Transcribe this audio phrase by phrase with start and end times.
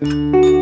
[0.00, 0.53] Hej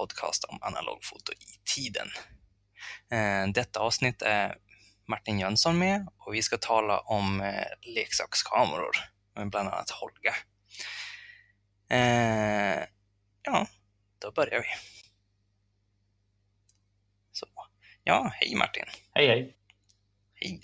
[0.00, 2.08] podcast om analogfoto i tiden.
[3.12, 4.56] Eh, Detta avsnitt är
[5.08, 7.64] Martin Jönsson med och vi ska tala om eh,
[7.94, 8.96] leksakskameror,
[9.36, 10.34] med bland annat Holga.
[11.90, 12.84] Eh,
[13.42, 13.66] Ja,
[14.18, 14.68] då börjar vi.
[17.32, 17.46] Så.
[18.04, 18.84] Ja, hej Martin.
[19.14, 19.56] Hej hej.
[20.34, 20.60] Hej.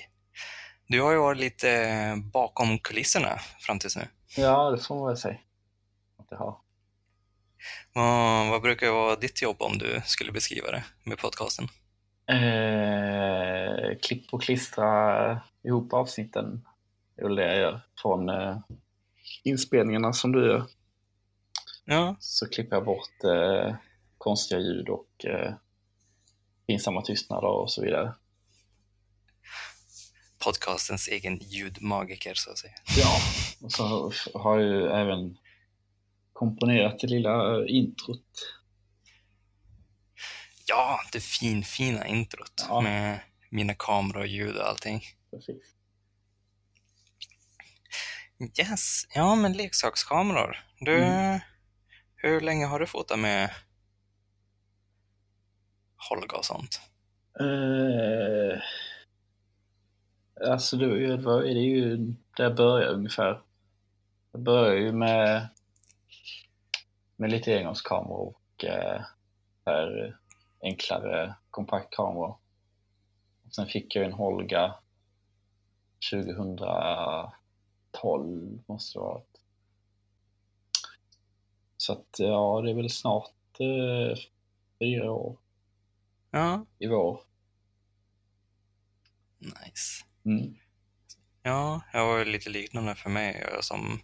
[0.88, 4.08] Du har ju varit lite bakom kulisserna fram tills nu.
[4.36, 5.38] Ja, det får man väl säga.
[6.18, 6.60] Att det har.
[7.92, 11.68] Vad, vad brukar vara ditt jobb om du skulle beskriva det med podcasten?
[12.26, 16.66] Eh, klipp och klistra ihop avsnitten.
[17.16, 17.80] Det är väl det jag gör.
[18.02, 18.58] Från eh,
[19.44, 20.64] inspelningarna som du gör.
[21.84, 23.74] Ja, Så klipper jag bort eh,
[24.18, 25.54] konstiga ljud och eh,
[26.66, 28.14] pinsamma tystnader och så vidare.
[30.38, 32.72] podcastens egen ljudmagiker så att säga.
[32.96, 33.18] Ja,
[33.60, 35.36] och så har jag ju även
[36.38, 38.54] komponerat det lilla eh, introt.
[40.66, 42.80] Ja, det finfina introt Ja.
[42.80, 43.20] med
[43.50, 45.02] mina kameror och ljud och allting.
[45.30, 45.62] Precis.
[48.58, 50.56] Yes, ja men leksakskameror.
[50.80, 51.40] Du, Mm.
[52.16, 53.50] hur länge har du fotat med
[56.10, 56.80] Holga och sånt?
[57.40, 58.60] Eh,
[60.50, 61.96] alltså det var- det är ju
[62.36, 63.42] där jag började ungefär.
[64.32, 65.48] Jag började ju med,
[67.16, 69.02] med lite engångskameror och eh,
[70.62, 72.38] enklare kompaktkameror.
[73.46, 74.74] Och sen fick jag en Holga
[76.12, 79.40] 2012 måste det ha varit.
[81.76, 84.16] Så att ja, det är väl snart eh,
[84.78, 85.38] fyra år
[86.30, 87.20] Ja, i vår.
[89.38, 90.04] nice.
[90.24, 90.56] Mm.
[91.42, 93.46] Ja, jag var lite liknande för mig.
[93.52, 94.00] Jag som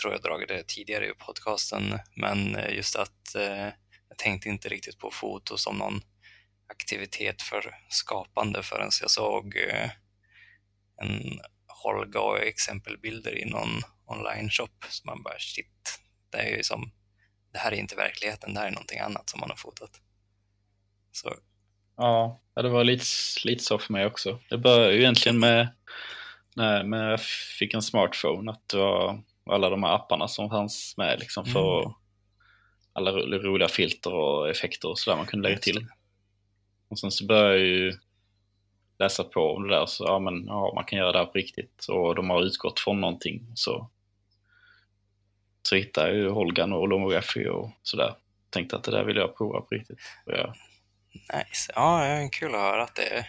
[0.00, 3.68] tror jag dragit det tidigare i podcasten, men eh, just att eh,
[4.08, 6.00] jag tänkte inte riktigt på foto som någon
[6.68, 9.90] aktivitet för skapande förrän jag såg eh,
[11.02, 11.40] en
[11.84, 14.68] Holga och exempelbilder i någon online-shop.
[14.88, 16.92] Så man bara shit, det är ju som,
[17.52, 19.90] det här är inte verkligheten, det här är någonting annat som man har fotat.
[21.12, 21.34] Så
[21.96, 23.04] Ja, ja, det var lite,
[23.44, 24.38] lite så för mig också.
[24.50, 25.68] Det började ju egentligen med
[26.56, 27.20] när, när jag
[27.58, 29.22] fick en smartphone, att det var
[29.54, 31.92] alla de här apparna som fanns med liksom för Mm.
[32.92, 35.86] alla ro- roliga filter och effekter och sådär man kunde lägga till.
[36.88, 37.92] Och sen så började jag ju
[38.98, 41.32] läsa på om det där, så ja men ja, man kan göra det här på
[41.32, 43.42] riktigt och de har utgått från någonting.
[43.54, 43.90] Så,
[45.62, 48.14] så hittade jag ju Holgan och Lomography och sådär.
[48.50, 49.98] Tänkte att det där vill jag prova på riktigt.
[50.26, 50.54] Och jag,
[51.12, 51.72] Nice.
[51.74, 53.26] Ja, det är kul att höra att det är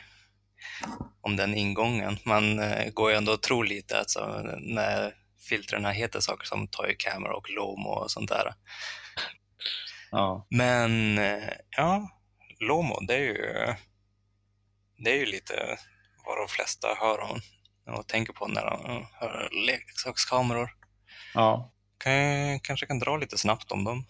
[1.21, 2.17] om den ingången.
[2.25, 5.13] Man eh, går ju ändå och tror lite att så, när
[5.49, 8.53] filtren heter saker som Toy Camera och Lomo och sånt där.
[10.11, 12.09] ja, Men eh, ja,
[12.59, 13.75] Lomo, det är ju
[14.97, 15.77] det är ju lite
[16.25, 17.39] vad de flesta hör om
[17.97, 20.69] och tänker på när de hör leksakskameror.
[21.33, 21.71] ja.
[21.97, 24.05] Kan, jag- kanske kan dra lite snabbt om dem.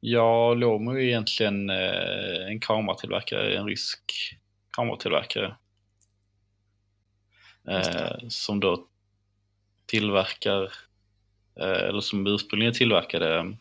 [0.00, 4.00] Ja, Lomo är egentligen eh, en kameratillverkare, en rysk
[4.72, 5.56] kameratillverkare.
[7.68, 8.86] Eh, som då
[9.88, 10.62] tillverkar,
[11.60, 13.56] eh, eller som ursprungligen tillverkade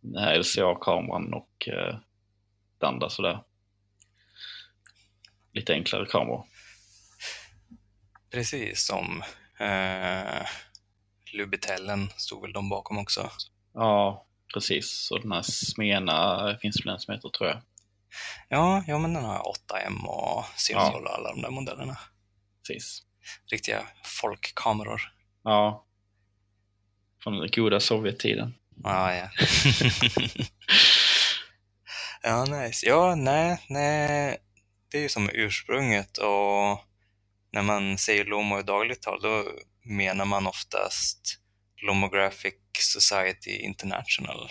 [0.00, 1.96] den här LCA-kameran och eh,
[2.78, 3.42] det andra sådär.
[5.52, 6.44] Lite enklare kameror.
[8.30, 9.22] Precis som
[9.58, 10.46] eh,
[11.32, 13.30] Lubitellen stod väl de bakom också.
[13.74, 15.10] Ja, precis.
[15.10, 17.62] Och den här Smena finns väl en som heter tror jag.
[18.48, 21.98] Ja, ja men den har 8M och Serial och alla de där modellerna.
[22.68, 23.02] Precis.
[23.50, 25.19] Riktiga folkkameror.
[25.44, 25.86] Ja.
[27.22, 28.54] Från den goda Sovjettiden.
[28.84, 29.30] Ah, ja.
[32.22, 32.86] ja, nice.
[32.86, 34.38] Ja, nej, nej.
[34.90, 36.84] Det är ju som ursprunget och
[37.52, 39.44] när man säger Lomo i dagligt tal då
[39.84, 41.38] menar man oftast
[41.86, 44.50] Lomographic Society International.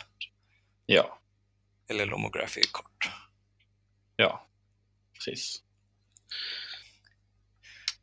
[0.86, 1.20] Ja,
[1.90, 3.10] Eller Lomography kort.
[4.16, 4.46] ja.
[5.14, 5.64] Precis.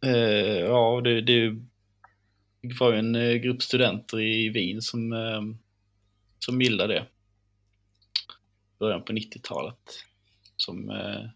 [0.05, 1.53] Eh, ja, det, det
[2.81, 5.43] var ju en eh, grupp studenter i Wien som, eh,
[6.39, 7.07] som bildade det.
[8.79, 10.05] Början på 90-talet.
[10.57, 11.29] Som, eh,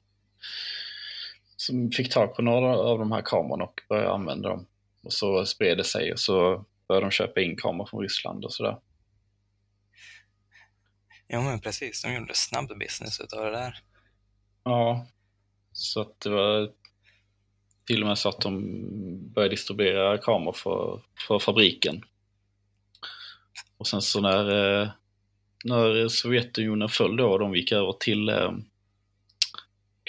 [1.57, 4.67] som fick tag på några av de här kamerorna och började använda dem.
[5.03, 8.53] Och så spred det sig och så började de köpa in kameror från Ryssland och
[8.53, 8.77] sådär.
[11.27, 12.03] Ja, men precis.
[12.03, 13.79] De gjorde snabb business utav det där.
[14.65, 15.07] Ja,
[15.73, 16.73] så att det var
[17.87, 22.05] till och med så att de började distribuera kameror för, för fabriken.
[23.79, 24.89] Och sen så när, eh,
[25.65, 28.53] när Sovjetunionen föll då och de gick över till eh,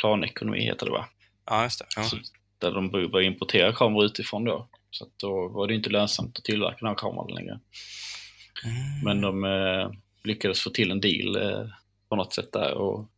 [0.01, 1.05] planekonomi heter det va?
[1.45, 1.85] Ja, just det.
[1.95, 2.03] Ja.
[2.03, 2.17] Så,
[2.57, 4.67] där de började importera kameror utifrån då.
[4.91, 7.59] Så att då var det inte lönsamt att tillverka den här kameran längre.
[8.65, 9.03] Mm.
[9.03, 9.91] Men de eh,
[10.23, 11.67] lyckades få till en deal eh,
[12.09, 13.09] på något sätt där och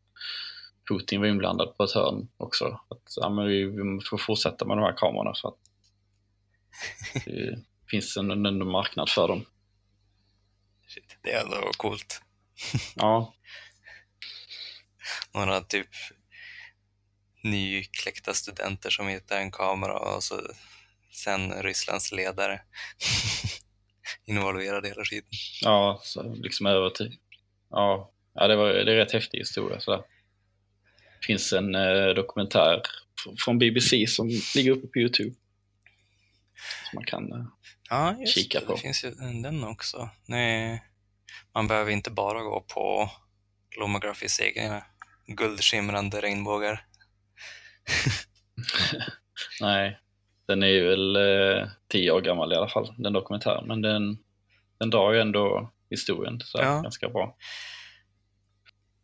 [0.89, 2.79] Putin var inblandad på ett hörn också.
[2.89, 5.59] Att, ja, men vi, vi får fortsätta med de här kamerorna för att
[7.25, 7.59] det
[7.89, 9.45] finns en, en marknad för dem.
[10.87, 12.21] Shit, det är ändå coolt.
[12.95, 13.33] Ja,
[15.33, 15.89] Några typ
[17.43, 20.41] nykläckta studenter som hittar en kamera och så
[21.11, 22.61] sen Rysslands ledare
[24.25, 25.29] involverad hela tiden.
[25.61, 27.17] ja så liksom över till...
[27.69, 29.79] Ja, ja det, var, det är en rätt häftig historia.
[29.79, 30.05] Så
[31.25, 32.81] finns en eh, dokumentär
[33.25, 35.29] fr- från BBC som ligger uppe på Youtube.
[36.89, 37.31] Som man kan...
[37.31, 37.45] Eh,
[37.89, 38.75] Ja, just Kika på.
[38.75, 39.09] Det finns ju
[39.43, 40.09] den också.
[40.27, 40.83] Nej,
[41.53, 43.11] man behöver inte bara gå på
[43.79, 44.83] Lomografis egna
[45.27, 46.85] guldskimrande regnbågar.
[49.61, 49.99] nej,
[50.47, 53.67] den är ju väl eh, tio år gammal i alla fall, den dokumentären.
[53.67, 54.17] Men den,
[54.79, 56.81] den drar ju ändå historien så Ja.
[56.81, 57.37] ganska bra.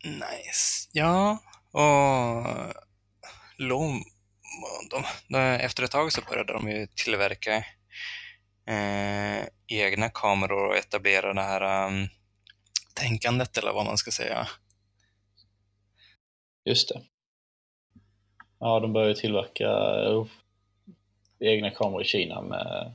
[0.05, 0.89] Nice.
[0.91, 1.39] Ja,
[1.71, 2.45] och
[3.57, 4.03] Lom...
[4.89, 7.65] De, de, efter ett tag så började de ju tillverka
[8.65, 12.07] eh, egna kameror och etablera det här um,
[12.93, 14.47] tänkandet eller vad man ska säga.
[16.65, 17.01] Just det.
[18.59, 19.67] Ja, de började tillverka
[20.09, 20.25] uh,
[21.39, 22.93] egna kameror i Kina med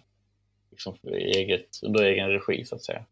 [0.70, 3.04] liksom, eget, under egen regi så att säga.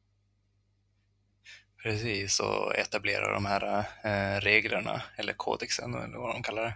[1.82, 6.74] Precis, och etablera de här eh, reglerna, eller kodexen eller vad de kallar det.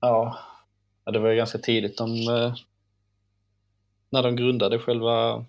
[0.00, 0.38] Ja,
[1.04, 2.54] ja det var ju ganska tidigt de, eh,
[4.10, 5.44] när de grundade själva,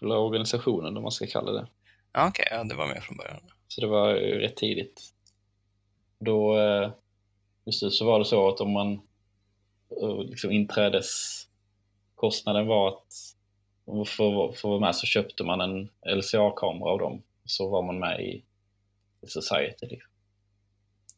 [0.00, 1.66] själva organisationen, om man ska kalla det.
[2.12, 3.40] Ja, Okej, ja, det var med från början.
[3.68, 5.02] Så det var ju rätt tidigt.
[6.18, 6.90] Då, eh,
[7.64, 8.92] just det, så var det så att om man
[10.00, 13.33] eh, liksom inträdeskostnaden var att
[13.86, 14.04] för,
[14.52, 17.22] för att vara med så köpte man en LCA-kamera av dem.
[17.44, 18.44] Så var man med i,
[19.22, 19.86] i Society.
[19.86, 20.12] Liksom.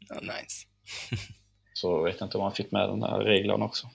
[0.09, 0.67] Ja, nice.
[1.75, 3.91] Så vet jag inte om man fick med den här reglerna också.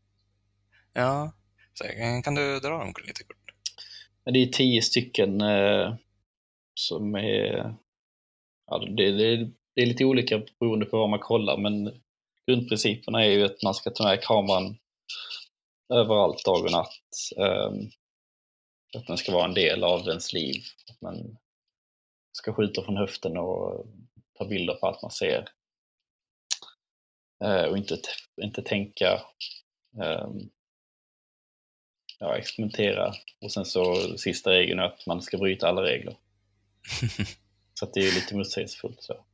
[0.94, 1.31] Ja,
[1.73, 1.83] så
[2.23, 3.53] kan du dra dem lite kort?
[4.25, 5.95] Det är tio stycken eh,
[6.73, 7.75] som är...
[8.68, 12.01] Ja, det, det, det är lite olika beroende på vad man kollar, men
[12.47, 14.77] grundprinciperna är ju att man ska ta med kameran
[15.94, 17.00] överallt dag och natt.
[17.38, 17.89] ehm,
[18.97, 20.63] att den ska vara en del av ens liv.
[20.89, 21.38] Att man
[22.31, 23.85] ska skjuta från höften och
[24.38, 25.49] ta bilder på allt man ser.
[27.43, 27.97] Eh, och inte,
[28.41, 29.21] inte tänka
[30.01, 30.49] ehm,
[32.19, 33.13] ja, experimentera.
[33.42, 36.18] Och sen så sista regeln är att man ska bryta alla regler.
[37.73, 39.04] Så att det är lite motsägelsefullt.
[39.04, 39.25] Så.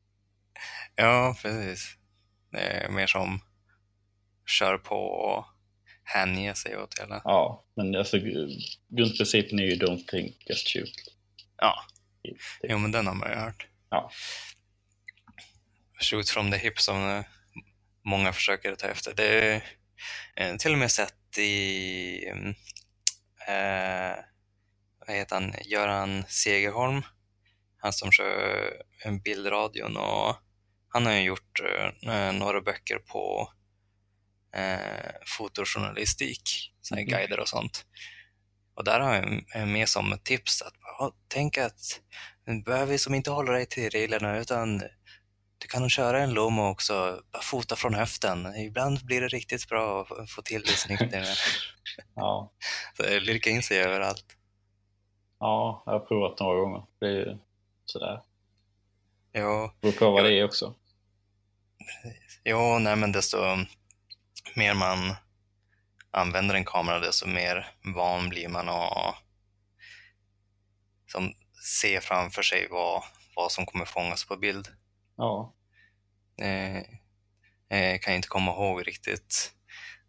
[0.96, 1.98] ja, precis.
[2.52, 3.40] Det är mer som
[4.46, 5.46] kör på och
[6.08, 7.22] hänge sig åt hela.
[7.24, 10.94] Ja, men alltså gr- grundprincipen är ju don't think, just shoot.
[11.58, 11.84] Ja,
[12.64, 13.68] jo men den har man ju hört.
[13.90, 14.12] Ja.
[16.02, 17.24] Shoot from the hip som eh,
[18.06, 19.14] många försöker ta efter.
[19.16, 19.62] Det är
[20.36, 22.50] eh, till och med sett i, mm,
[23.48, 24.16] eh,
[25.08, 27.02] vad heter han, Göran Segerholm,
[27.78, 28.74] han som kör
[29.04, 30.36] en bildradion och
[30.90, 31.60] han har ju gjort
[32.04, 33.54] eh, några böcker på
[34.58, 37.10] eh, fotojournalistik, såna Mhm.
[37.10, 37.86] guider och sånt.
[38.76, 39.16] Och där har
[39.54, 42.02] jag med som tips att ja, tänk att
[42.46, 44.78] du behöver som inte hålla dig till reglerna utan
[45.60, 48.56] du kan köra en Lomo också, bara fota från höften.
[48.56, 51.04] Ibland blir det riktigt bra att få till det snyggt.
[52.16, 52.54] Ja.
[52.98, 54.26] Så jag lirkar in sig överallt.
[55.40, 56.84] ja, jag har provat några gånger.
[57.00, 57.38] Det är ju
[57.86, 58.22] sådär.
[59.34, 60.76] Jo, Det beror på vad det är också.
[62.44, 63.38] jo nej men desto
[64.58, 65.16] mer man
[66.12, 69.16] använder en kamera desto mer van blir man att
[71.12, 71.34] som
[71.80, 73.04] se framför sig vad,
[73.36, 74.68] vad som kommer fångas på bild.
[75.18, 75.54] Ja,
[76.42, 76.78] Eh,
[77.70, 79.54] eh, kan inte komma ihåg riktigt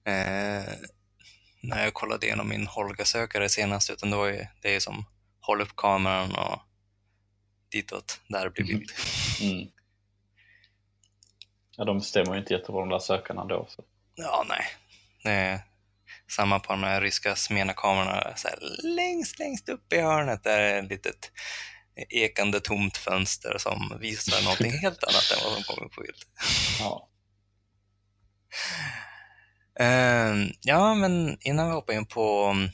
[0.04, 0.72] eh,
[1.62, 5.04] när jag kollade igenom min Holga-sökare senast, utan det var ju det är som
[5.40, 6.60] håll upp kameran och
[7.70, 8.90] ditåt, där blir bild.
[9.42, 9.68] Mm.
[11.76, 13.66] Ja, de stämmer ju inte jättebra de där sökarna då.
[13.68, 13.84] Så.
[14.18, 14.66] Ja, nej.
[15.22, 15.60] Det är
[16.30, 18.34] samma på de här ryska Smena-kamerorna.
[18.82, 21.32] Längst, längst upp i hörnet där är ett litet
[22.08, 26.22] ekande tomt fönster som visar någonting helt annat än vad som kommer på bild.
[26.80, 27.08] Ja.
[29.80, 32.70] Ehm, ja, men innan vi hoppar in på um,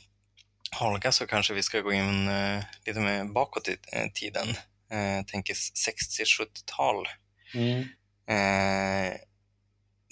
[0.81, 4.49] Holga så kanske vi ska gå in eh, lite mer bakåt i eh, tiden.
[4.93, 7.09] Uh, tänker 60-70-tal.
[7.55, 7.85] Mm.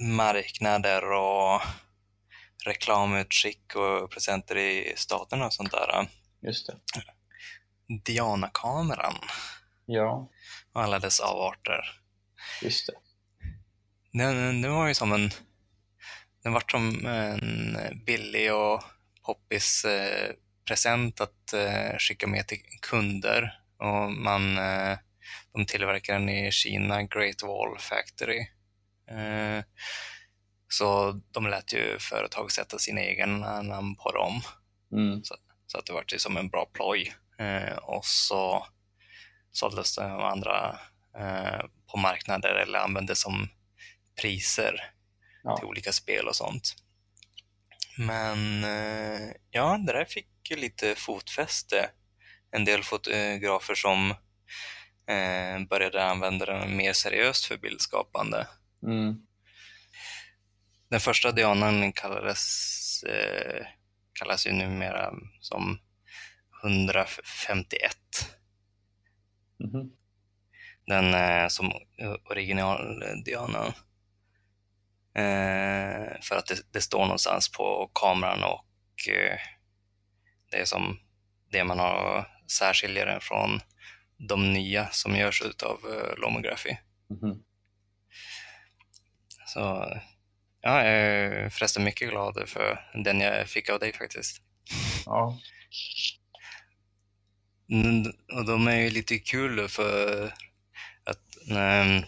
[0.03, 1.61] Marknader och
[2.65, 6.09] reklamutskick och presenter i staterna och sånt där.
[6.43, 6.77] Just det.
[8.05, 9.15] Diana-kameran
[9.87, 10.31] Ja,
[10.73, 12.01] och alla dess avarter.
[12.63, 12.93] just det.
[14.19, 15.31] Den, den var ju som en...
[16.43, 18.83] Den var som en billig och
[19.27, 20.33] poppis eh,
[20.67, 23.61] present att eh, skicka med till kunder.
[23.79, 24.99] Och man, eh,
[25.53, 28.47] de tillverkar den i Kina, Great Wall Factory.
[29.13, 29.65] Eh,
[30.69, 34.41] så de lät ju företag sätta sina egna namn på dem.
[34.93, 35.23] Mm.
[35.67, 37.15] Så att det var som en bra ploj.
[37.39, 38.67] Eh, och så
[39.53, 40.79] såldes av andra
[41.19, 43.49] eh, på marknader eller användes som
[44.21, 44.93] priser
[45.45, 45.57] Ja.
[45.57, 46.75] till olika spel och sånt.
[47.99, 51.91] Men eh, ja, det där fick ju lite fotfäste.
[52.51, 54.11] En del fotografer som
[55.07, 58.47] eh, började använda den mer seriöst för bildskapande.
[58.83, 59.27] Mm.
[60.91, 63.67] Den första Dianan kallades, eh,
[64.13, 65.79] kallas ju numera som
[66.63, 67.97] 151.
[69.59, 69.93] Mhm.
[70.87, 71.73] Den eh, som
[72.31, 73.67] original Diana.
[75.15, 79.39] Eh, för att det, det står någonstans på kameran och eh,
[80.51, 80.99] det är som
[81.51, 83.61] det man har särskiljer den från
[84.17, 86.77] de nya som görs utav eh, Lomography.
[87.11, 87.43] Mhm.
[89.53, 89.61] Så
[90.61, 94.43] ja, jag är förresten mycket glad för den jag fick av dig faktiskt.
[95.07, 95.39] Ja.
[97.71, 100.25] Mm, Och de är ju lite kul för
[101.05, 101.99] att eh,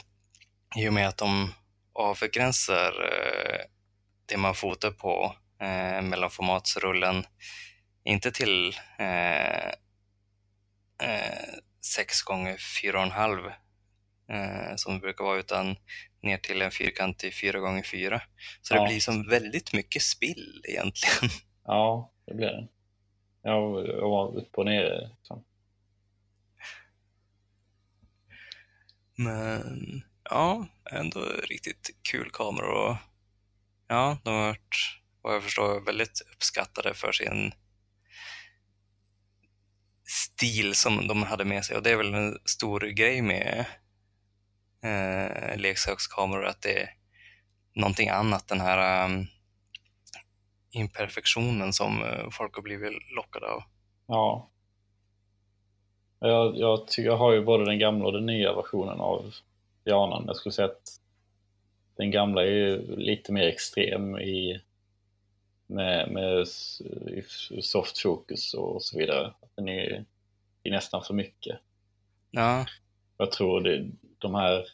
[0.77, 1.53] i och med att de
[1.95, 3.61] avgränsar eh,
[4.27, 7.25] det man fotar på eh, mellanformatsrullen
[8.05, 9.69] inte till eh,
[11.09, 11.55] eh,
[11.97, 13.53] 6 gånger 4,5
[14.31, 15.77] eh, som det brukar vara utan
[16.25, 18.23] ner till en fyrkantig 4 gånger 4
[18.63, 18.83] Så Ja.
[18.83, 21.31] det blir som väldigt mycket spill egentligen.
[21.65, 22.69] ja, det blir det.
[23.43, 25.09] Jag, jag var upp och nere.
[25.09, 25.45] Liksom.
[29.17, 32.97] Men ja, ändå riktigt kul kameror och
[33.89, 34.77] ja, de har varit,
[35.23, 37.53] vad jag förstår, väldigt uppskattade för sin
[40.05, 43.65] stil som de hade med sig och det är väl en stor grej med
[44.85, 46.91] eh, leksakskameror att det är
[47.75, 49.27] någonting annat, den här um,
[50.71, 53.63] imperfektionen som eh, folk har blivit lockade av.
[54.07, 54.51] Ja.
[56.19, 59.35] Jag, jag, tycker, jag har ju både den gamla och den nya versionen av
[59.85, 60.25] Dianan.
[60.27, 61.01] Jag skulle säga att
[61.97, 64.61] den gamla är ju lite mer extrem i
[65.67, 66.49] med, med
[67.61, 69.35] soft focus och så vidare.
[69.55, 70.05] Den är,
[70.63, 71.59] är nästan för mycket.
[72.31, 72.67] Ja,
[73.17, 74.65] Jag tror det, de här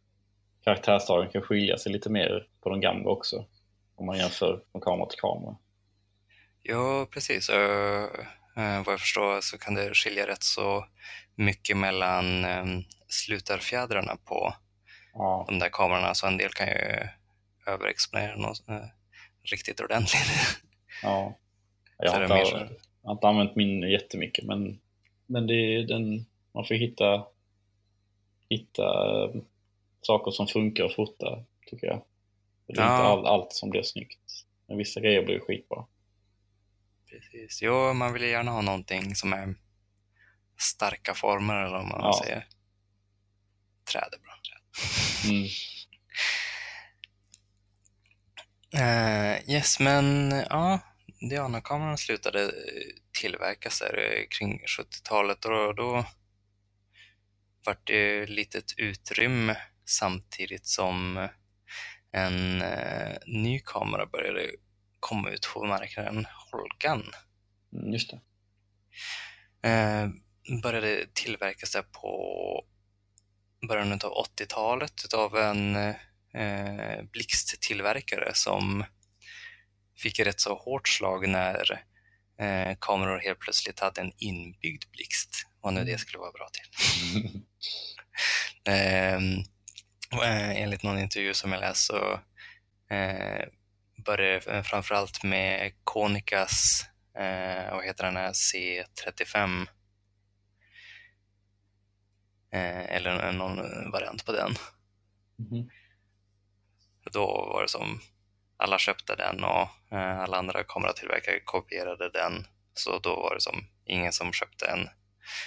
[0.64, 3.46] karaktärsdragen kan skilja sig lite mer på de gamla också.
[3.94, 5.56] Om man jämför från kamera till kamera.
[6.62, 7.50] Ja, precis.
[7.50, 8.06] Uh,
[8.56, 10.86] vad jag förstår så kan det skilja rätt så
[11.34, 14.54] mycket mellan um, slutarfjädrarna på
[15.12, 17.08] Ja, de där kamerorna, så en del kan ju
[17.66, 18.86] överexponera något uh,
[19.42, 20.60] riktigt ordentligt.
[21.02, 21.36] ja.
[21.98, 22.34] Jag har, inte,
[23.02, 24.80] jag har inte använt min jättemycket men,
[25.26, 27.24] men det är den, man får hitta,
[28.50, 28.82] hitta
[29.24, 29.42] eh,
[30.02, 32.04] saker som funkar att fota tycker jag.
[32.66, 32.82] Det är Ja.
[32.96, 34.20] inte all, allt som blir snyggt.
[34.68, 35.86] Men vissa grejer blir skitbra.
[37.10, 37.62] precis.
[37.62, 39.54] Jo, man vill gärna ha någonting som är
[40.58, 42.20] starka former, eller vad man Ja.
[42.24, 42.46] säger.
[43.92, 44.32] Träd är bra.
[45.30, 45.48] Mm.
[48.74, 50.78] Eh, yes, men ja,
[51.30, 52.52] Diana-kameran slutade
[53.20, 56.04] tillverkas där kring 70-talet och då, då
[57.66, 61.28] vart det litet utrymme samtidigt som
[62.12, 64.50] en eh, ny kamera började
[65.00, 67.12] komma ut på marknaden, Holgan.
[67.72, 68.20] Mm, just det.
[69.68, 70.08] Eh,
[70.62, 72.64] började tillverkas där på
[73.68, 75.76] början av 80-talet av en
[76.34, 78.84] eh, blixttillverkare som
[79.96, 81.84] fick ett rätt så hårt slag när
[82.40, 85.46] eh, kameror helt plötsligt hade en inbyggd blixt.
[85.60, 87.40] Vad nu det skulle vara bra till.
[88.64, 89.38] Ehm,
[90.22, 92.20] eh, enligt någon intervju som jag läst så
[92.90, 93.48] eh,
[94.04, 96.86] började det framförallt med Konicas,
[97.18, 99.66] eh, vad heter den här, C35
[102.52, 104.54] eh, eller någon variant på den.
[105.38, 105.70] Mhm.
[107.12, 108.00] Då var det som
[108.56, 112.46] alla köpte den och eh, alla andra kameratillverkare kopierade den.
[112.74, 114.88] Så då var det som ingen som köpte en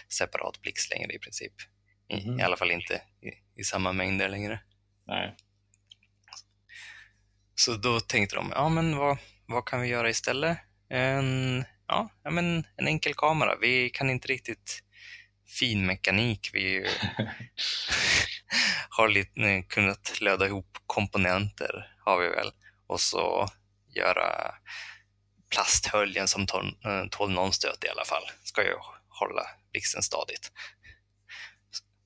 [0.09, 1.53] separat blixt längre i princip.
[2.09, 2.39] I, Mhm.
[2.39, 4.59] i alla fall inte i, i samma mängder längre.
[5.07, 5.35] Nej.
[7.55, 10.57] Så då tänkte de, ja men vad, vad kan vi göra istället?
[10.89, 13.55] En, ja, ja, men en enkel kamera.
[13.61, 14.83] Vi kan inte riktigt
[15.47, 16.49] fin mekanik.
[16.53, 16.87] Vi
[18.89, 22.51] har lite, eh, kunnat löda ihop komponenter, har vi väl.
[22.87, 23.47] Och så
[23.95, 24.55] göra
[25.51, 28.23] plasthöljen som tål, eh, tål någon stöt i alla fall.
[28.43, 28.73] Ska ju
[29.07, 30.51] hålla blixten stadigt.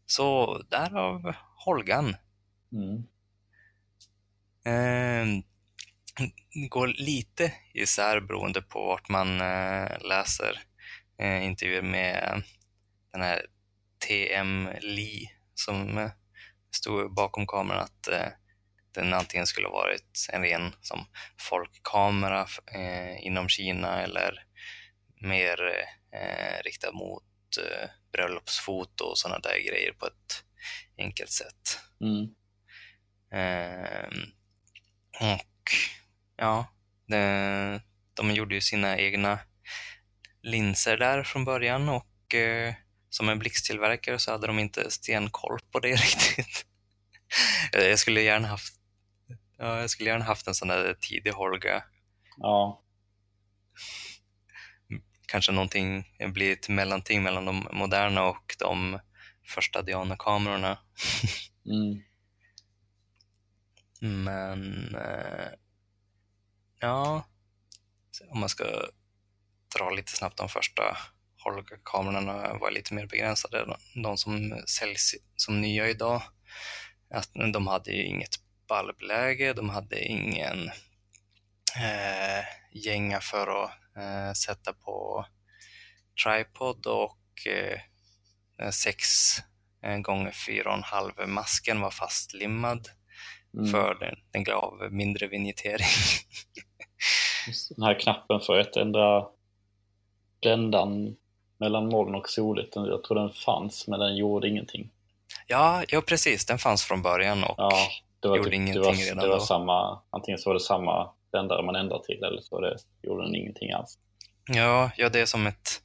[0.07, 1.33] Så därav
[1.65, 2.15] Holgan.
[2.71, 3.03] Mm.
[4.65, 5.43] Eh,
[6.69, 10.59] går lite isär beroende på vart man eh, läser
[11.19, 12.43] eh, intervjuer med
[13.11, 13.45] den här
[14.07, 16.11] TM Lee som eh,
[16.71, 18.27] stod bakom kameran att eh,
[18.93, 21.05] den antingen skulle varit en ren som
[21.49, 24.45] folkkamera eh, inom Kina eller
[25.21, 27.23] mer eh, riktad mot
[27.57, 30.43] eh, bröllopsfoto och sådana där grejer på ett
[30.97, 31.79] enkelt sätt.
[32.01, 32.27] Mm.
[33.31, 34.21] Ehm,
[35.19, 35.71] och
[36.37, 36.67] ja,
[37.07, 37.79] de,
[38.13, 39.39] de gjorde ju sina egna
[40.41, 42.73] linser där från början och eh,
[43.09, 46.65] som en blixttillverkare så hade de inte stenkoll på det riktigt.
[47.71, 48.73] jag skulle gärna haft
[49.57, 51.83] ja, jag skulle gärna haft en sån där tidig Holga.
[52.37, 52.83] Ja.
[55.27, 58.99] Kanske någonting, blir ett mellanting mellan de moderna och de
[59.47, 60.77] första Diana-kamerorna.
[61.65, 62.01] Mm.
[64.23, 65.47] Men eh,
[66.79, 67.27] ja,
[68.29, 68.65] om man ska
[69.77, 70.97] dra lite snabbt de första
[71.43, 73.65] Holga-kamerorna var lite mer begränsade.
[73.65, 76.21] De- De som säljs som nya idag,
[77.13, 78.35] att de hade ju inget
[78.67, 80.71] balbläge, de hade ingen
[81.77, 85.25] eh, gänga för att eh, sätta på
[86.25, 87.79] tripod och eh,
[88.71, 89.05] sex
[89.83, 92.87] eh, gånger fyra och en halv masken var fastlimmad
[93.53, 93.71] Mm.
[93.71, 95.87] för den, den gav mindre vignettering.
[97.75, 99.25] Den här knappen för att ändra
[100.41, 101.15] bländan
[101.57, 104.89] mellan moln och soligt, jag tror den fanns men den gjorde ingenting.
[105.47, 106.45] ja, ja, precis.
[106.45, 107.71] Den fanns från början och Ja,
[108.19, 109.41] det var, Gjorde typ, det ingenting var, redan det var då.
[109.45, 113.35] samma, antingen så var det samma bländare man ändrade till eller så det, gjorde den
[113.35, 113.97] ingenting alls.
[114.47, 115.81] ja, ja, det är som ett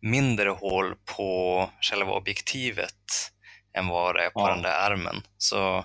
[0.00, 2.94] mindre hål på själva objektivet
[3.78, 4.48] än vad det är på Ja.
[4.54, 5.16] den där ärmen.
[5.38, 5.84] Så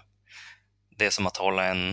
[0.97, 1.89] det är som att hålla en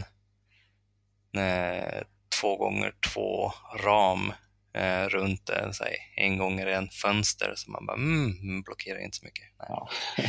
[1.36, 2.02] eh,
[2.40, 3.52] två gånger två
[3.84, 4.32] ram
[4.74, 7.52] eh, runt en, här, en gånger en fönster.
[7.56, 9.44] Så man bara, mm, blockerar inte så mycket.
[9.58, 9.88] Ja.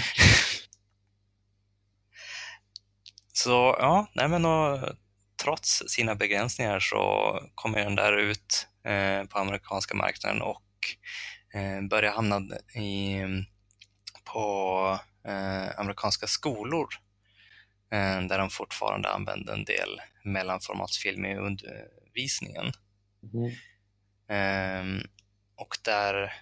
[3.34, 4.80] Så ja, nej men och,
[5.46, 10.64] trots sina begränsningar så kommer den där ut eh, på amerikanska marknaden och
[11.54, 12.42] eh, börjar hamna
[12.76, 13.22] i,
[14.24, 16.88] på eh, amerikanska skolor
[17.92, 22.72] eh, där de fortfarande använder en del mellanformatsfilm i undervisningen.
[24.30, 25.02] Ehm,
[25.56, 26.34] och där,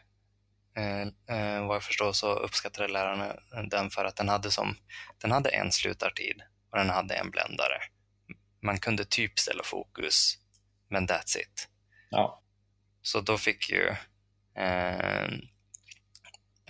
[0.77, 1.01] eh,
[1.37, 3.35] eh, vad jag förstår, så uppskattade lärarna
[3.69, 4.75] den för att den hade, som,
[5.21, 7.77] den hade en slutartid och den hade en bländare.
[8.63, 10.37] Man kunde typ ställa fokus,
[10.89, 11.69] men that's it.
[12.09, 12.43] Ja.
[13.01, 13.95] Så då fick ju
[14.57, 15.23] eh,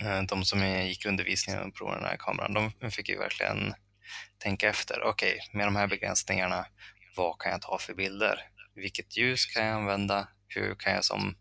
[0.00, 3.74] eh, de som gick undervisningen och provade den här kameran, de fick ju verkligen
[4.38, 5.02] tänka efter.
[5.02, 6.66] Okej, med de här begränsningarna,
[7.16, 8.48] vad kan jag ta för bilder?
[8.74, 10.28] Vilket ljus kan jag använda?
[10.48, 11.36] Hur kan jag som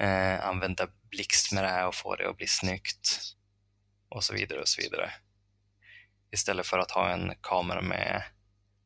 [0.00, 3.20] eh, använda blixt med det här och få det att bli snyggt?
[4.08, 5.12] Och så vidare och så vidare.
[6.32, 8.22] Istället för att ha en kamera med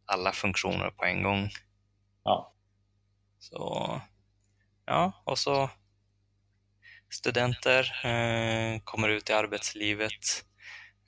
[0.09, 1.51] alla funktioner på en gång.
[2.25, 2.55] Ja.
[3.39, 4.01] Så
[4.87, 5.71] ja, och så
[7.11, 10.45] studenter eh, kommer ut i arbetslivet,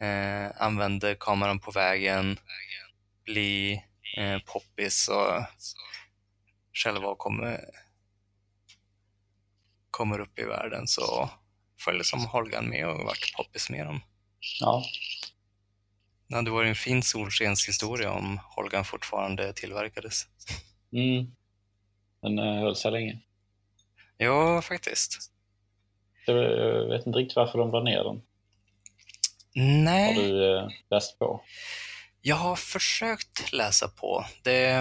[0.01, 2.39] eh, använder kameran på vägen,
[3.25, 3.73] blir
[4.17, 5.45] eh, poppis och
[6.73, 7.61] själva kommer,
[9.91, 11.31] kommer upp i världen så
[11.85, 14.01] följer som Holgan med och vart poppis med dem.
[14.61, 14.85] Ja.
[16.31, 20.27] Det hade varit en fin solskenshistoria om Holgan fortfarande tillverkades.
[20.93, 21.33] Mm.
[22.23, 23.19] Den eh, höll sig länge.
[24.17, 25.19] Ja, faktiskt.
[26.27, 28.23] Jag vet inte riktigt varför de la ner den.
[29.85, 30.15] Nej.
[30.15, 31.45] Har du eh, läst på?
[32.21, 34.25] Jag har försökt läsa på.
[34.43, 34.71] Det,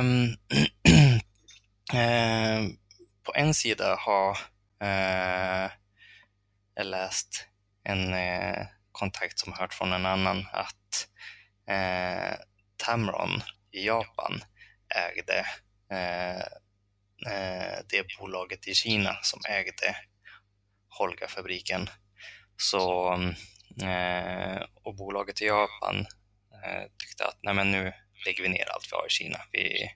[1.94, 2.68] eh,
[3.24, 4.38] på en sida har
[4.82, 5.72] eh,
[6.76, 7.48] jag läst
[7.84, 10.76] en eh, kontakt som hört från en annan att
[11.70, 12.34] eh,
[12.78, 14.44] Tamron i Japan
[14.96, 15.46] ägde
[15.92, 16.40] eh,
[17.34, 19.96] eh, det bolaget i Kina som ägde
[21.00, 21.90] Holga-fabriken.
[22.58, 23.14] Så,
[23.82, 26.00] eh, och bolaget i Japan
[26.64, 27.94] eh, tyckte att nej men nu
[28.26, 29.40] lägger vi ner allt vi har i Kina.
[29.52, 29.92] Vi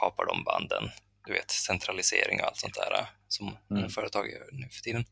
[0.00, 0.90] kapar de banden.
[1.26, 3.90] Du vet, centralisering och allt sånt där eh, som Mm.
[3.90, 5.04] företag gör nu för tiden.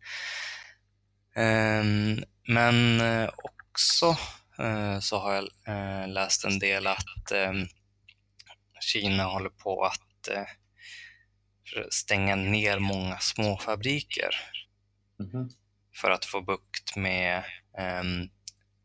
[1.37, 4.17] Ehm, men eh, också eh,
[5.01, 7.67] så har jag eh, läst en del att ehm,
[8.81, 10.45] Kina håller på att eh,
[11.91, 14.31] stänga ner många småfabriker
[15.21, 15.51] Mhm.
[16.01, 17.45] för att få bukt med
[17.79, 18.29] ehm,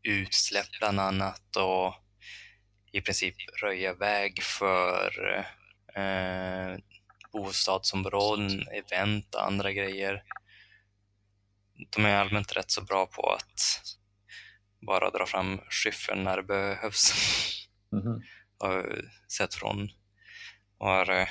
[0.02, 1.94] utsläpp bland annat och
[2.92, 5.10] i princip röja väg för
[5.96, 6.78] eh,
[7.32, 10.22] bostadsområden, event och andra grejer.
[11.96, 13.60] De är allmänt rätt så bra på att
[14.80, 17.12] bara dra fram skiffern när det behövs.
[17.92, 18.22] Mhm.
[18.58, 18.86] Har jag
[19.32, 19.88] sett från
[20.78, 21.28] var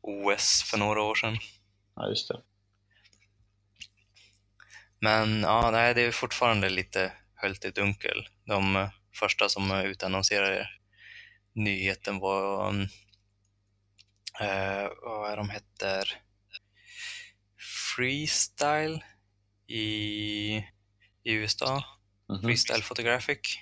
[0.00, 1.38] OS för några år sedan.
[1.94, 2.42] Ja, just det.
[5.00, 8.28] Men ja, nej, det är fortfarande lite höljt i dunkel.
[8.44, 10.68] De första som utannonserade
[11.54, 12.82] nyheten var, mm,
[14.40, 16.22] eh, vad är de heter,
[17.96, 19.04] Freestyle
[19.66, 20.56] i,
[21.22, 21.84] i USA.
[22.28, 22.42] Mhm.
[22.42, 23.58] Freestyle Photographic.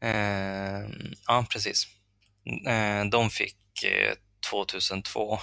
[0.00, 0.88] Eh,
[1.26, 1.86] ja, precis.
[2.66, 4.14] Eh, de fick eh,
[4.50, 5.38] 2002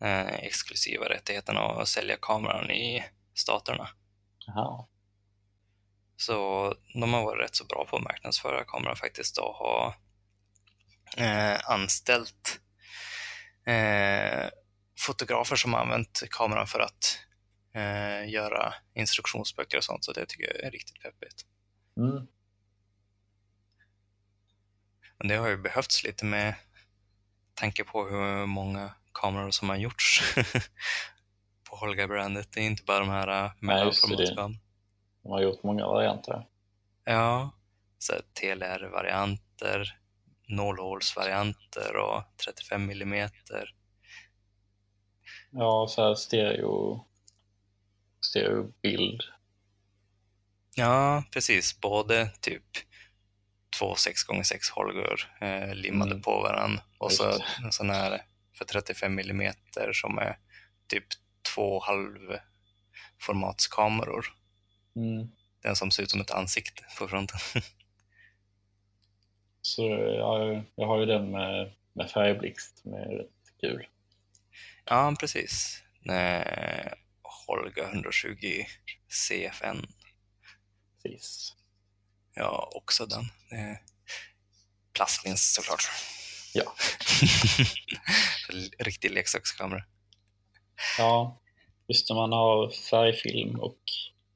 [0.00, 3.88] eh, exklusiva rättigheten att sälja kameran i staterna.
[4.46, 4.86] Jaha.
[6.16, 9.94] Så de har varit rätt så bra på att marknadsföra kameran faktiskt och har
[11.16, 12.60] eh, anställt
[13.66, 14.48] eh,
[14.98, 17.18] fotografer som har använt kameran för att
[17.74, 20.04] eh, göra instruktionsböcker och sånt.
[20.04, 21.46] Så det tycker jag är riktigt peppigt.
[21.96, 22.26] Mm.
[25.18, 26.54] Men det har ju behövts lite med
[27.54, 30.34] tanke på hur många kameror som har gjorts
[31.70, 32.52] på Holga-brandet.
[32.52, 34.58] Det är inte bara de här det- mellanformatskamerorna.
[35.22, 36.46] De har gjort många varianter.
[37.04, 37.50] Ja,
[37.98, 39.98] så TLR-varianter,
[40.48, 43.30] nålhålsvarianter och 35 mm.
[45.50, 47.04] Ja, så här stereo,
[48.28, 49.22] stereobild.
[50.74, 51.80] Ja, precis.
[51.80, 52.64] Både typ
[53.78, 56.22] två 6x6 Holger eh, limmade Mm.
[56.22, 58.22] på varandra och så Just en sån här
[58.58, 59.52] för 35 mm
[59.92, 60.38] som är
[60.86, 61.04] typ
[61.54, 64.26] två halvformatskameror.
[64.96, 65.28] Mm.
[65.62, 67.38] Den som ser ut som ett ansikte på fronten.
[69.62, 69.82] Så
[70.18, 73.86] ja, jag har ju den med, med färgblixt som är rätt kul.
[74.84, 75.82] ja, precis.
[76.10, 76.92] Eh,
[77.48, 78.64] Holga 120
[79.08, 79.86] CFN.
[81.02, 81.56] Precis.
[82.34, 83.24] Ja, också den.
[84.92, 85.82] Plastlins såklart.
[86.54, 86.74] Ja.
[88.78, 89.84] Riktig leksakskamera.
[90.98, 91.40] Ja,
[91.86, 93.78] just när man har färgfilm och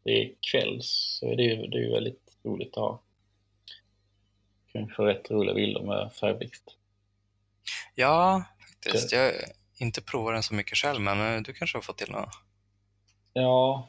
[0.04, 3.02] det är kväll så är det ju, det är ju väldigt roligt att ha.
[4.72, 6.64] Kan få rätt roliga bilder med färgblixt.
[7.94, 8.44] Ja,
[8.84, 9.12] faktiskt.
[9.12, 9.32] Jag har
[9.76, 12.34] inte provat den så mycket själv, men du kanske har fått till något?
[13.32, 13.88] Ja,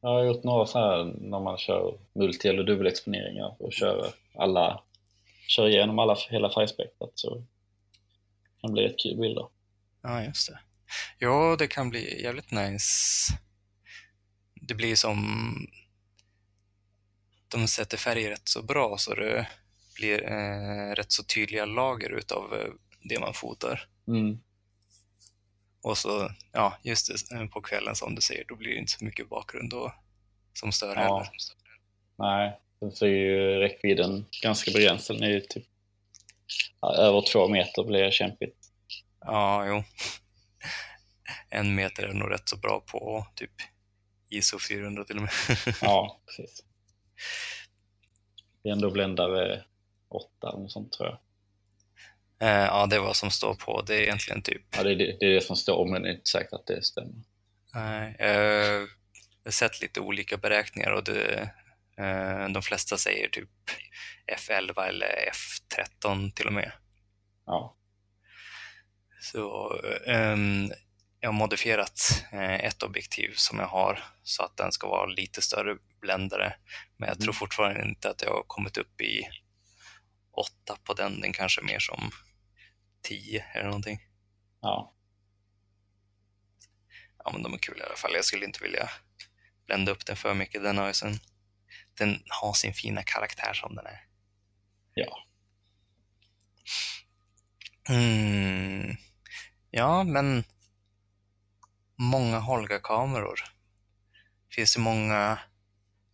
[0.00, 4.82] jag har gjort några så här när man kör multi eller dubbelexponeringar och kör alla,
[5.48, 7.42] kör igenom alla, hela färgspektrat så
[8.60, 9.48] kan bli rätt kul bilder.
[10.02, 10.58] Ja, just det.
[11.18, 13.32] Ja, det kan bli jävligt nice.
[14.54, 15.16] Det blir som...
[17.48, 19.48] De sätter färger rätt så bra så det
[19.96, 22.68] blir eh, rätt så tydliga lager utav eh,
[23.02, 23.88] det man fotar.
[24.08, 24.38] Mm.
[25.86, 28.92] Och så, ja, just det, eh, på kvällen som du säger, då blir det inte
[28.92, 29.94] så mycket bakgrund då
[30.52, 31.00] som stör Ja.
[31.02, 31.28] heller.
[32.18, 35.16] Nej, sen så är ju räckvidden ganska begränsad.
[35.16, 35.64] Den är ju typ
[36.98, 38.56] över två meter blir kämpigt.
[39.20, 39.82] Ja, jo.
[41.50, 43.52] En meter är nog rätt så bra på typ
[44.28, 45.32] ISO 400 till och med.
[45.82, 46.64] Ja, precis.
[48.62, 49.64] Det är ändå bländare
[50.08, 51.18] 8 eller något sånt tror jag.
[52.40, 53.82] Eh, ja, det är vad som står på.
[53.82, 56.08] Det är egentligen typ Ja, det är det, det, är det som står, men det
[56.08, 57.14] är inte säkert att det stämmer.
[57.74, 58.30] Nej, eh,
[59.42, 61.50] jag har sett lite olika beräkningar och det,
[61.98, 63.50] eh, de flesta säger typ
[64.36, 66.72] F11 eller F13 till och med.
[67.46, 67.76] Ja,
[69.20, 69.72] Så
[70.06, 70.70] ehm,
[71.20, 72.24] jag har modifierat
[72.60, 76.54] ett objektiv som jag har så att den ska vara lite större bländare.
[76.96, 77.34] Men jag tror Mm.
[77.34, 79.22] fortfarande inte att jag har kommit upp i
[80.36, 81.20] åtta på den.
[81.20, 82.10] Den kanske mer som
[83.02, 84.00] 10 eller någonting.
[84.60, 84.94] Ja.
[87.24, 88.14] Ja, men de är kul i alla fall.
[88.14, 88.90] Jag skulle inte vilja
[89.66, 90.62] blända upp den för mycket.
[90.62, 91.18] Den har sin,
[91.98, 94.06] den har sin fina karaktär som den är.
[94.94, 95.26] Ja.
[97.88, 98.96] Mm.
[99.70, 100.44] Ja, men
[101.96, 103.40] många Holga-kameror.
[104.50, 105.38] Finns det många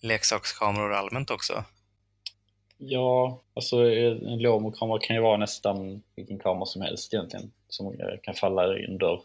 [0.01, 1.65] leksakskameror allmänt också?
[2.85, 7.53] Ja, alltså en Lomo-kamera kan ju vara nästan vilken kamera som helst egentligen.
[7.69, 9.23] Som kan falla under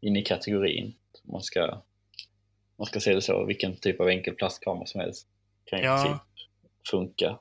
[0.00, 0.94] in i kategorin.
[1.24, 1.82] Man ska,
[2.78, 5.28] man ska se det så, vilken typ av enkel plastkamera som helst
[5.64, 6.02] kan ju Ja.
[6.02, 6.22] princip
[6.90, 7.38] funka.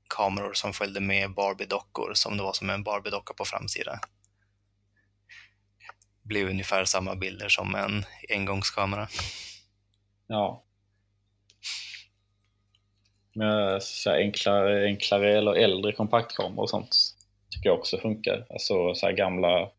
[0.08, 3.98] kameror som följde med Barbie-dockor som det var som en Barbie-docka på framsidan.
[6.22, 9.08] Blev ungefär samma bilder som en engångskamera.
[10.26, 10.65] Ja.
[13.36, 16.96] Men så enklare, enklare eller äldre kompaktkameror och sånt
[17.50, 18.46] tycker jag också funkar.
[18.50, 19.70] Alltså så gamla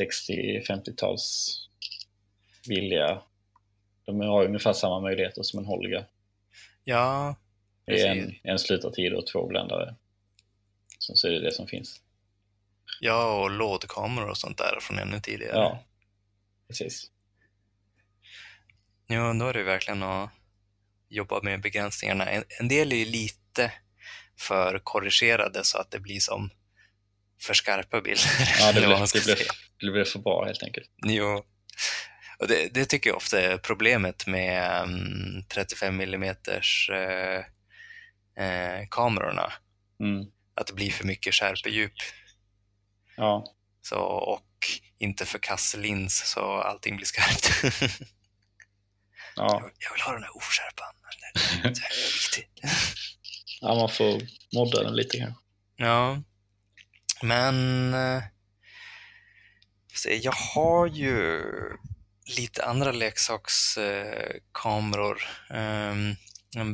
[0.00, 1.58] 60-50-tals
[2.68, 3.22] billiga.
[4.06, 6.04] De har ungefär samma möjligheter som en Holga.
[6.84, 7.36] Ja,
[7.86, 8.40] Det är en, Precis.
[8.44, 9.94] en slutartid och två bländare.
[11.06, 12.00] Sen så är det det som finns.
[13.00, 15.56] ja och lådkameror och sånt där från ännu tidigare.
[15.56, 15.84] Ja,
[16.68, 17.10] precis.
[19.06, 20.30] Ja, då är det verkligen att
[21.12, 22.26] jobba med begränsningarna.
[22.26, 23.72] En, en del är ju lite
[24.38, 26.50] för korrigerade så att det blir som
[27.42, 28.30] för skarpa bilder.
[28.60, 29.46] Ja, det blir, det, blir,
[29.80, 30.90] det blir för bra helt enkelt.
[31.06, 31.44] Jo.
[32.38, 37.44] Och det, det tycker jag ofta är problemet med mm, 35 mm eh,
[38.44, 39.52] eh, kamerorna.
[40.00, 40.26] Mm.
[40.54, 41.92] Att det blir för mycket skärpedjup.
[43.16, 44.48] Ja, Så, och
[44.98, 47.50] inte för kass lins så allting blir skarpt.
[49.36, 49.70] ja.
[49.78, 50.94] jag vill ha den här oskärpan.
[51.62, 52.60] Det är viktigt.
[53.60, 54.20] ja, man får
[54.54, 55.40] modda den lite kanske.
[55.76, 56.22] Ja,
[57.22, 58.22] men eh,
[59.94, 61.42] se, jag har ju
[62.36, 65.22] lite andra leksakskameror.
[65.50, 66.16] Um,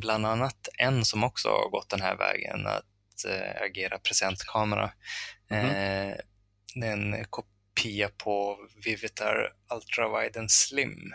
[0.01, 4.85] bland annat en som också har gått den här vägen att eh, agera presentkamera.
[5.51, 6.15] Eh,
[6.75, 11.15] det är en kopia på Vivitar Ultrawide Slim.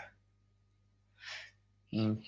[1.92, 2.24] Mhm.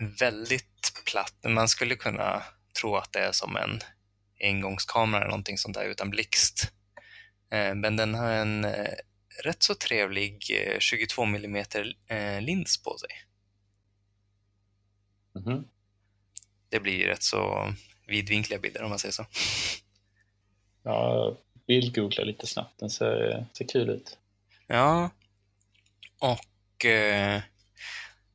[0.00, 1.34] Väldigt platt.
[1.48, 2.42] Man skulle kunna
[2.80, 3.80] tro att det är som en
[4.40, 6.72] engångskamera eller någonting sånt där utan blixt.
[7.50, 8.94] Eh, Men den har en eh,
[9.44, 11.64] rätt så trevlig eh, 22 mm
[12.06, 13.10] eh, lins på sig.
[15.34, 15.64] Mhm.
[16.68, 17.74] Det blir rätt så
[18.06, 19.26] vidvinkliga bilder om man säger så.
[20.82, 21.36] Ja,
[21.66, 22.80] bildgoogla lite snabbt.
[22.80, 24.18] Den ser, ser kul ut.
[24.66, 25.10] Ja,
[26.18, 27.42] och eh,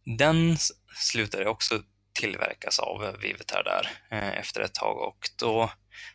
[0.03, 0.57] den
[0.95, 1.83] slutade också
[2.19, 5.71] tillverkas av Vivitar där eh, efter ett tag och då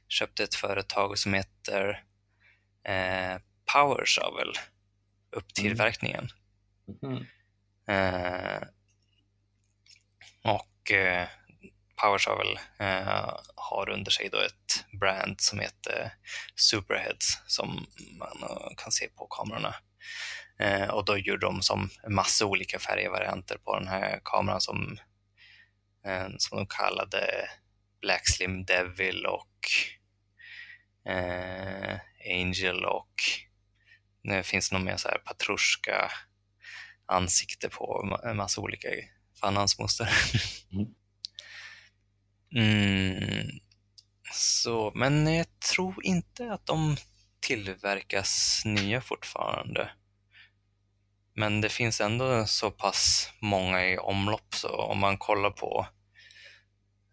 [0.08, 2.04] köpte ett företag som heter
[2.84, 3.38] eh,
[3.72, 4.52] Power Shovel
[5.30, 6.28] upp tillverkningen.
[7.02, 7.26] Mhm.
[7.88, 8.62] Eh,
[10.44, 11.28] och eh,
[12.02, 16.12] Power Shovel eh, har under sig då ett brand som heter
[16.56, 17.86] Superheads som
[18.18, 19.74] man kan se på kamerorna.
[20.60, 24.98] Eh, och då gör de som massa olika färgvarianter på den här kameran som,
[26.06, 27.48] eh, som de kallade
[28.00, 29.58] Black Slim Devil och
[31.12, 31.98] eh,
[32.30, 33.14] Angel och
[34.22, 36.10] det finns nog mer så här Patrushka
[37.06, 38.88] ansikte på en massa olika
[39.40, 40.08] fan hans moster.
[40.72, 40.86] Mm.
[42.56, 43.48] Mm.
[44.32, 46.96] Så, men jag tror inte att de
[47.40, 49.90] tillverkas nya fortfarande.
[51.40, 55.86] Men det finns ändå så pass många i omlopp så om man kollar på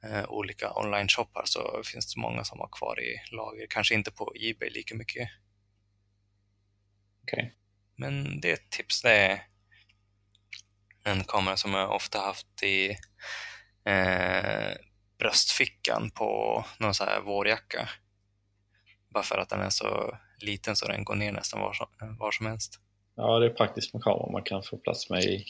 [0.04, 3.68] eh, olika online-shoppar så finns det många som har kvar i lager.
[3.70, 5.30] Kanske inte på Ebay lika mycket.
[7.24, 7.54] Okej.
[7.96, 9.02] Men det är ett tips.
[9.02, 9.44] Det är
[11.04, 12.98] en kamera som jag ofta haft i
[13.86, 14.74] eh,
[15.20, 17.90] bröstfickan på någon så här vårjacka.
[19.10, 22.32] Bara för att den är så liten så den går ner nästan var som, var
[22.32, 22.82] som helst.
[23.20, 25.46] Ja, det är praktiskt med kameror man kan få plats med i,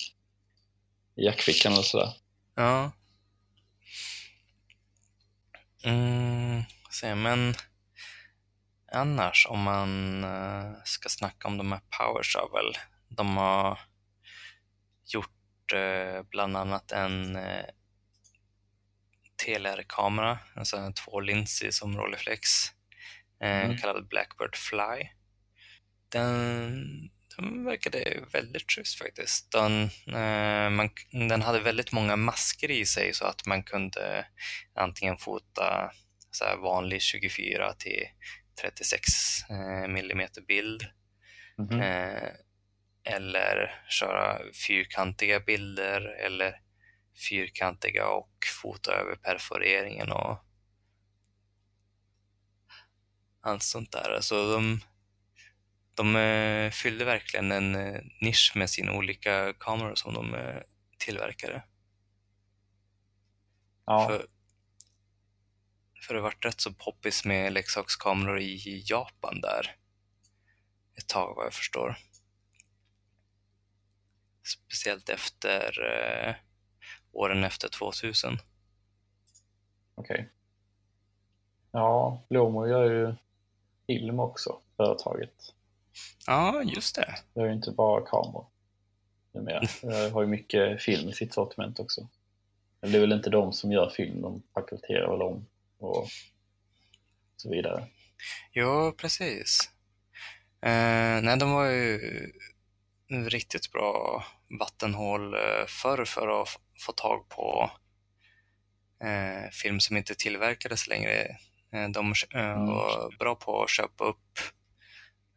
[1.16, 2.10] i jackfickan eller sådär.
[2.56, 2.92] Ja.
[5.84, 7.54] Mm, se, men
[8.92, 12.74] annars om man eh, ska snacka om de här Power Shovel.
[13.10, 13.80] De har
[15.14, 17.66] gjort eh, bland annat en eh,
[19.46, 22.50] TLR-kamera, alltså en tvålinsig som Rolleiflex,
[23.40, 23.78] Mm.
[23.78, 25.10] kallad Blackbird Fly.
[26.10, 29.52] Den, den verkade väldigt schysst faktiskt.
[29.52, 34.26] Den, eh, man, den hade väldigt många masker i sig så att man kunde
[34.76, 35.92] antingen fota
[36.32, 38.04] så här vanlig 24 till
[38.62, 39.04] 36
[39.50, 40.86] eh, millimeter bild
[41.60, 41.82] Mhm.
[41.82, 42.30] eh,
[43.04, 46.62] eller köra fyrkantiga bilder eller
[47.30, 50.38] fyrkantiga och fota över perforeringen och
[53.42, 54.18] allt sånt där.
[54.22, 54.82] Så de,
[55.98, 60.62] de eh, fyllde verkligen en eh, nisch med sina olika kameror som de eh,
[60.98, 61.64] tillverkade.
[63.86, 64.28] Ja, För,
[66.08, 69.76] för det varit rätt så poppis med leksakskameror i Japan där
[70.96, 71.98] ett tag vad jag förstår.
[74.44, 76.36] Speciellt efter eh,
[77.12, 78.38] åren efter 2000.
[79.96, 80.30] okej.
[81.72, 83.16] Ja, Lomo gör ju
[83.88, 85.54] film också, företaget.
[86.28, 87.16] Ja, just det.
[87.34, 88.48] Det är ju inte bara kameror
[89.34, 89.62] numera.
[89.82, 92.08] Det har ju mycket film i sitt sortiment också.
[92.82, 95.46] Men det är väl inte de som gör film, de paketerar väl om
[95.80, 96.08] och
[97.36, 97.88] så vidare.
[98.54, 99.70] Jo, precis.
[100.62, 102.00] Eh, nej, de var ju
[103.30, 104.24] riktigt bra
[104.60, 106.50] vattenhål eh, förr för att
[106.86, 107.72] få tag på
[109.04, 111.12] eh, film som inte tillverkades längre.
[111.72, 112.66] Eh, de eh, Mm.
[112.68, 114.40] var bra på att köpa upp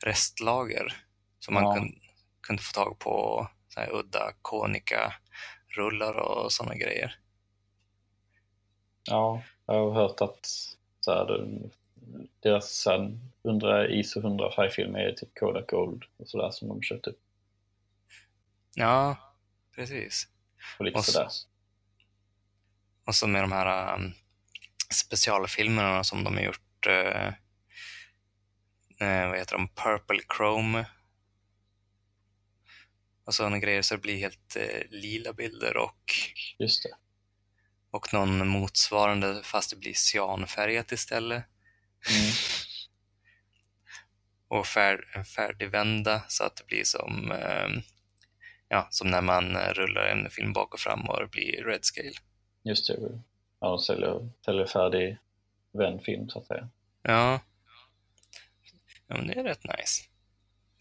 [0.04, 1.04] restlager
[1.38, 1.74] så man Ja.
[1.74, 2.00] kun,
[2.40, 7.18] kunde få tag på så här, udda konika-rullar och sådana grejer.
[9.04, 10.46] Ja, jag har hört att
[11.00, 11.70] så här, de-
[12.40, 16.82] deras så här, 100 ISO 100 färgfilmer är typ Kodak Gold och sådär som de
[16.82, 17.20] köpt upp.
[18.74, 19.16] Ja,
[19.74, 20.28] precis.
[20.78, 21.28] Och lite Och så- sådär.
[23.06, 24.12] Och så med de här um,
[24.94, 26.86] specialfilmerna som de har gjort.
[26.86, 27.32] Uh,
[29.00, 29.68] eh, vad heter de?
[29.68, 30.86] Purple Chrome.
[33.24, 36.12] Och sådana grejer så det blir helt eh, lila bilder och,
[36.58, 36.90] Just det.
[37.90, 41.44] och någon motsvarande fast det blir cyanfärgat istället.
[42.10, 42.32] Mm.
[44.48, 47.68] Och fär, färdigvända så att det blir som, eh,
[48.68, 52.12] ja, som när man rullar en film bak och fram och det blir red scale.
[52.62, 53.22] Just det.
[53.60, 55.18] Ja, de säljer, säljer färdig
[55.72, 56.68] vänd film så att säga.
[57.02, 57.40] Ja.
[59.11, 60.03] Ja men det är rätt nice.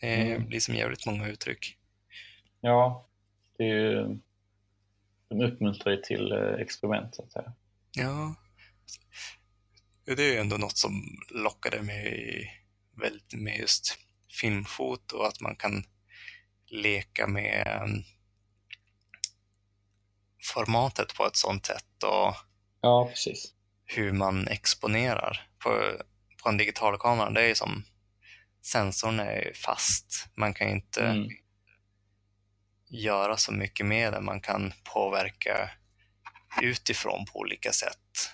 [0.01, 0.47] Det Mm.
[0.47, 1.77] blir som jävligt många uttryck.
[2.61, 3.09] Ja,
[3.57, 4.19] det är ju...
[5.29, 7.53] De uppmuntrar ju till eh, experiment så att säga.
[7.91, 8.35] Ja.
[10.05, 12.51] Det är ju ändå något som lockade mig
[13.01, 13.97] väldigt med just
[14.41, 15.83] filmfoto och att man kan
[16.67, 18.03] leka med um,
[20.53, 22.35] formatet på ett sånt sätt och
[22.81, 23.11] Ja,
[23.85, 25.49] hur man exponerar.
[25.63, 25.97] På,
[26.43, 27.83] på en digital kamera, det är som
[28.61, 30.27] sensorn är ju fast.
[30.35, 31.27] Man kan inte Mm.
[32.89, 34.21] göra så mycket med det.
[34.21, 35.69] Man kan påverka
[36.61, 38.29] utifrån på olika sätt.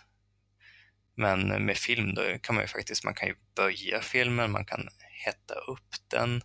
[1.16, 4.88] Men med film då kan man ju faktiskt man kan ju böja filmen, man kan
[5.26, 6.42] hetta upp den.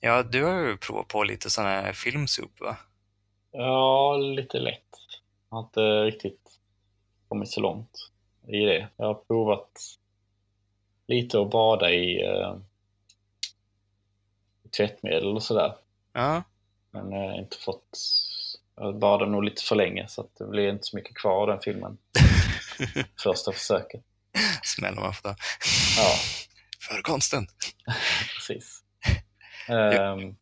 [0.00, 2.76] Ja, du har ju provat på lite sån här filmsup va?
[3.52, 4.86] Ja, lite lätt.
[5.50, 6.40] Jag har inte riktigt
[7.28, 7.90] kommit så långt
[8.48, 8.88] i det.
[8.96, 9.70] Jag har provat
[11.10, 12.56] lite att bada i eh,
[14.76, 15.76] tvättmedel och sådär.
[16.12, 16.42] Ja,
[16.90, 17.98] Men jag har inte fått...
[18.76, 21.60] Jag badade nog lite för länge så det blir inte så mycket kvar av den
[21.60, 21.98] filmen.
[23.22, 24.04] Första försöket.
[24.62, 25.36] smäller man får ta.
[25.98, 26.14] Ja,
[26.88, 27.46] För konsten.
[28.36, 28.82] precis.
[29.68, 30.36] Ehm,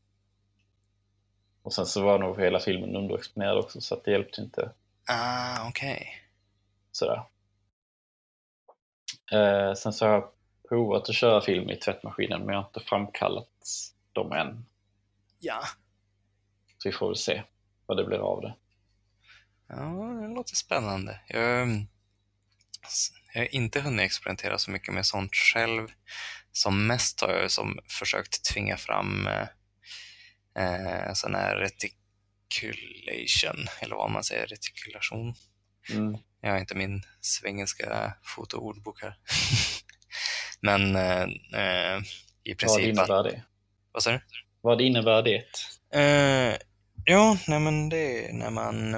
[1.62, 4.72] och sen så var nog hela filmen underexponerad också så att det hjälpte inte
[5.10, 6.08] Ah, okej.
[6.92, 7.22] sådär.
[9.32, 10.30] Eh, sen så har jag
[10.68, 13.48] provat att köra film i tvättmaskinen men jag har inte framkallat
[14.12, 14.66] dem än.
[15.38, 15.60] Ja.
[16.78, 17.42] Så vi får väl se
[17.86, 18.54] vad det blir av det.
[19.68, 21.20] Ja, det låter spännande.
[21.28, 21.68] Jag,
[23.34, 25.88] jag har inte hunnit experimentera så mycket med sånt själv.
[26.52, 29.48] Som mest har jag som försökt tvinga fram eh,
[30.64, 35.34] eh, sån här reticulation, eller vad man säger, retikulation.
[35.90, 36.18] Mm.
[36.40, 39.18] Jag har inte min svengelska fotoordbok här.
[40.60, 41.22] Men eh,
[41.54, 41.98] eh,
[42.44, 43.08] i Vad princip att...
[43.08, 43.42] innebär det?
[43.92, 44.20] Vad sa du?
[44.60, 45.44] Vad innebär det?
[45.94, 46.56] Eh,
[47.04, 48.94] ja, nej men det är när man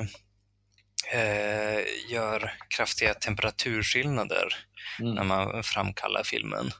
[1.13, 1.81] eh,
[2.11, 4.55] gör kraftiga temperaturskillnader
[4.99, 5.29] när Mm.
[5.29, 6.71] man framkallar filmen.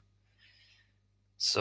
[1.37, 1.61] Så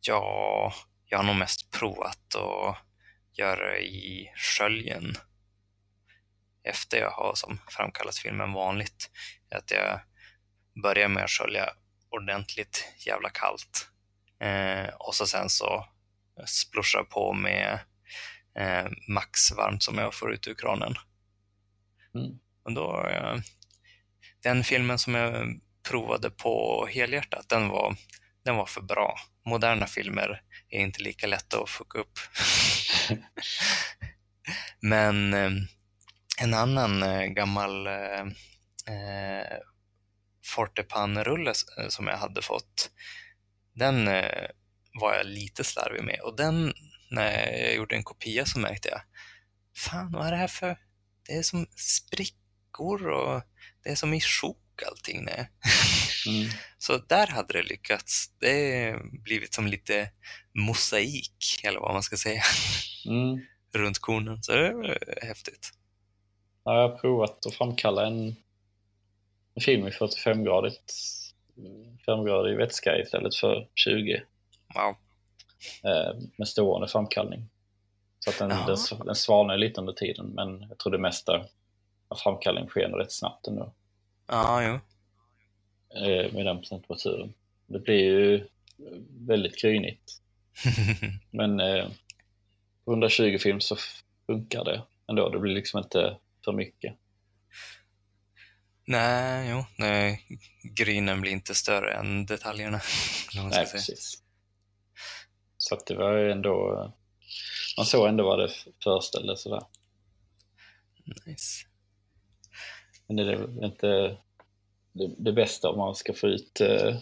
[0.00, 0.72] ja,
[1.06, 2.76] jag har nog mest provat att
[3.38, 5.14] göra i sköljen
[6.64, 9.10] efter jag har som framkallat filmen vanligt.
[9.50, 10.00] Att jag
[10.82, 11.70] börjar med att skölja
[12.10, 13.88] ordentligt jävla kallt.
[14.40, 15.88] Eh, och så sen så
[16.46, 17.78] splorsar på med
[18.58, 20.94] eh, maxvarmt som jag får ut ur kranen.
[22.14, 22.38] Mm.
[22.64, 23.36] Och då, eh,
[24.42, 27.96] den filmen som jag provade på helhjärtat, den var,
[28.44, 29.14] den var för bra.
[29.46, 32.18] Moderna filmer är inte lika lätta att fucka upp.
[34.80, 35.50] Men eh,
[36.42, 37.86] en annan eh, gammal
[40.58, 42.90] eh, eh, som jag hade fått,
[43.74, 44.48] den eh,
[45.00, 46.20] var jag lite slarvig med.
[46.20, 46.72] Och den,
[47.10, 49.00] när jag gjorde en kopia så märkte jag,
[49.76, 50.78] fan vad är det här för,
[51.26, 53.42] det är som sprickor och
[53.84, 55.24] det är som i sjok allting.
[55.24, 55.50] Nej.
[56.26, 56.50] Mm.
[56.78, 58.30] Så där hade det lyckats.
[58.40, 60.10] Det är blivit som lite
[60.54, 62.42] mosaik, eller vad man ska säga,
[63.06, 63.40] Mm.
[63.74, 64.42] runt kornen.
[64.42, 65.70] Så det var häftigt.
[66.64, 68.36] Ja, jag har provat att framkalla en,
[69.54, 70.94] en film i 45-gradigt
[72.06, 74.22] 5-gradig vätska istället för 20
[74.74, 74.94] Wow.
[75.92, 77.48] eh, med stående framkallning.
[78.18, 78.66] Så att den, Jaha.
[78.66, 81.46] den, den svalnar lite under tiden, men jag tror det mesta
[82.08, 83.72] av framkallning sker rätt snabbt ändå
[84.26, 84.74] Ja, jo.
[86.00, 87.34] eh, med den temperaturen.
[87.66, 88.46] Det blir ju
[89.26, 90.12] väldigt grynigt,
[91.30, 91.86] men eh,
[92.84, 93.76] på 120 film så
[94.26, 95.28] funkar det ändå.
[95.28, 96.94] Det blir liksom inte för mycket.
[98.90, 99.64] Nej, jo.
[99.76, 100.22] Nej,
[100.62, 102.80] grynen blir inte större än detaljerna.
[103.34, 104.22] Nej, precis.
[105.58, 106.92] Så att det var ju ändå...
[107.76, 108.50] Man såg ändå vad det
[108.84, 109.62] föreställde sådär.
[111.26, 111.66] Nice.
[113.06, 113.86] Men det är inte
[114.92, 116.96] det, det bästa om man ska få ut eh,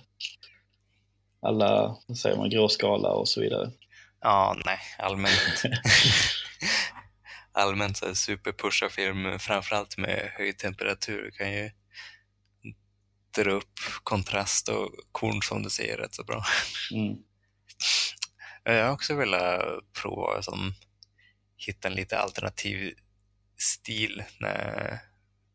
[1.40, 3.70] alla, vad säger man, gråskala och så vidare.
[4.20, 5.62] Ja, nej, allmänt.
[7.58, 11.70] allmänt så här superpusha-film, framförallt med hög temperatur, kan ju
[13.36, 16.44] dra upp kontrast och korn som du säger rätt så bra.
[16.92, 17.16] Mm.
[18.64, 20.74] Jag har också velat prova som
[21.56, 22.94] hitta en lite alternativ
[23.56, 24.98] stil när,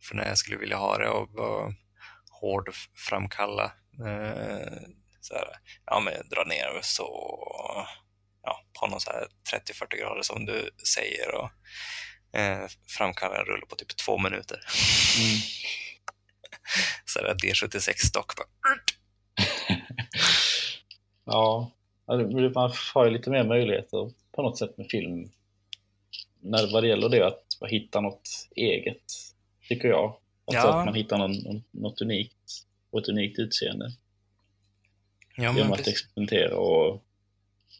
[0.03, 1.73] för när jag skulle vilja ha det och vara
[2.29, 2.73] hård
[3.09, 3.63] framkalla.
[4.05, 4.77] Eh,
[5.21, 5.47] så här,
[5.85, 7.07] ja, men dra ner så
[8.43, 11.49] ja, på någon så här 30-40 grader som du säger och
[12.39, 14.59] eh, framkalla en rulle på typ två minuter.
[15.19, 15.37] Mm.
[17.05, 18.47] Så här D76 stock bara.
[21.25, 21.71] Ja,
[22.05, 25.31] ja, det- man har ju lite mer möjligheter på något sätt med film.
[26.39, 29.03] När, vad det gäller det att hitta något eget,
[29.69, 30.17] tycker jag.
[30.47, 30.79] Alltså Ja.
[30.79, 33.91] att man hittar någon, något unikt och ett unikt utseende.
[35.35, 35.93] Ja, genom att precis.
[35.93, 37.03] experimentera och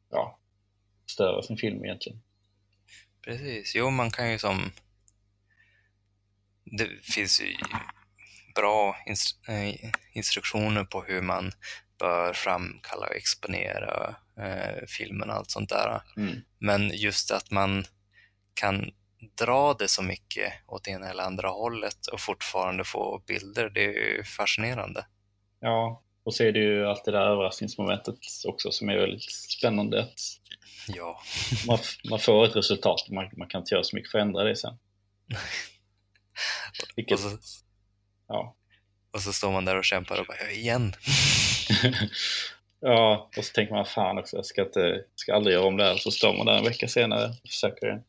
[0.10, 0.40] ja,
[1.14, 2.22] störa sin film egentligen.
[3.26, 4.72] Precis, jo man kan ju som...
[6.66, 7.56] Det finns ju
[8.56, 8.96] bra
[9.48, 11.52] eh, instruktioner på hur man
[12.00, 16.02] bör framkalla och exponera eh, filmen och allt sånt där.
[16.18, 16.36] Mm.
[16.60, 17.84] Men just att man
[18.54, 18.92] kan
[19.42, 24.18] dra det så mycket åt ena eller andra hållet och fortfarande få bilder, det är
[24.18, 25.06] ju fascinerande.
[25.60, 28.16] Ja, och så är det ju allt det där överraskningsmomentet
[28.48, 30.04] också som är väldigt spännande.
[30.04, 30.20] Att
[30.88, 31.22] Ja,
[31.68, 31.80] man,
[32.10, 34.56] man får ett resultat man, man kan inte göra så mycket för att ändra det
[34.56, 34.78] sen.
[36.96, 37.38] Vilket, och så,
[38.28, 38.56] ja.
[39.12, 40.94] och så står man där och kämpar och bara, "Ja, igen.
[42.80, 45.84] ja, och så tänker man fan också, jag ska, inte, ska aldrig göra om det
[45.84, 45.96] här.
[45.96, 48.04] Så står man där en vecka senare och försöker igen.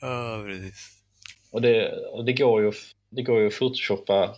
[0.00, 1.02] Ja, precis.
[1.50, 2.72] Och det, och det går ju
[3.10, 4.34] det går ju att photoshoppa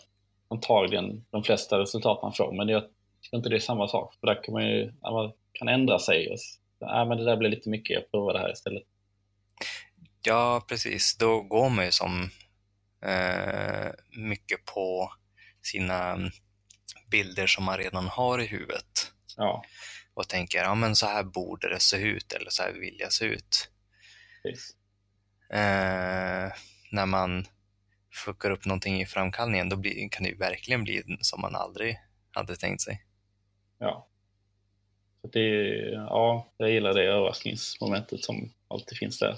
[0.49, 2.85] antagligen de flesta resultat man får, men jag
[3.25, 4.15] tycker inte det är samma sak.
[4.21, 6.31] För där kan man ju man kan ändra sig.
[6.31, 6.39] Och,
[6.79, 8.83] ja, men det där blir lite mycket, jag provar det här istället.
[10.23, 11.17] Ja, precis.
[11.17, 12.31] Då går man ju som
[13.05, 15.13] eh, mycket på
[15.63, 16.19] sina
[17.11, 19.65] bilder som man redan har i huvudet Ja,
[20.15, 23.13] och tänker, ja men så här borde det se ut eller så här vill jag
[23.13, 23.71] se ut.
[24.43, 24.77] precis.
[25.51, 26.53] Eh,
[26.91, 27.47] när man
[28.13, 31.99] fuckar upp någonting i framkallningen, då blir, kan det ju verkligen bli som man aldrig
[32.33, 33.05] hade tänkt sig.
[33.79, 34.09] Ja.
[35.21, 39.37] Så det, är- ja, jag gillar det överraskningsmomentet som alltid finns där.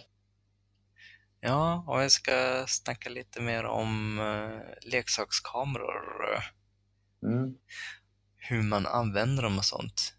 [1.41, 6.43] Ja, och jag ska snacka lite mer om eh, leksakskameror.
[7.23, 7.55] Mm.
[8.37, 10.15] hur man använder dem och sånt.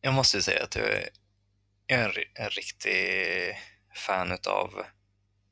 [0.00, 1.08] jag måste ju säga att jag är,
[1.86, 2.98] en, en riktig
[3.94, 4.84] fan utav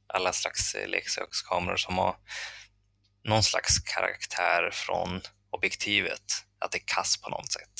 [0.06, 2.16] alla slags eh, leksakskameror som har
[3.24, 5.20] någon slags karaktär från
[5.56, 6.22] objektivet.
[6.58, 7.70] Att det är kass på något sätt,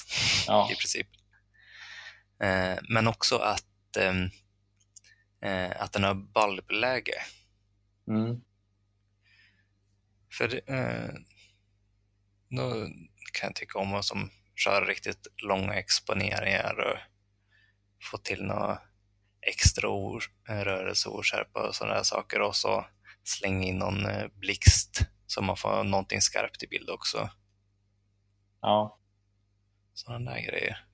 [0.47, 1.07] Ja, i princip.
[2.43, 4.31] Eh, men också att, ehm,
[5.43, 7.23] eh, att den har bulbläge.
[8.09, 8.41] mm.
[10.39, 11.15] För eh,
[12.51, 12.87] då
[13.33, 16.99] kan jag tycka om att som kör riktigt långa exponeringar och
[18.11, 18.81] få till några
[19.41, 21.27] extra or, rörelse och
[21.73, 22.87] sådana där saker och så
[23.25, 27.31] slänga in någon blixt så man får någonting skarpt i bild också.
[28.67, 28.99] Ja,
[29.95, 30.87] Sådana där grejer.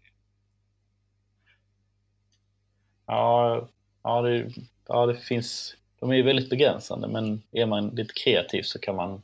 [3.07, 3.69] ja,
[4.03, 4.53] ja, det,
[4.89, 5.77] ja, det finns.
[6.01, 9.23] De är ju väldigt begränsande, men är man lite kreativ så kan man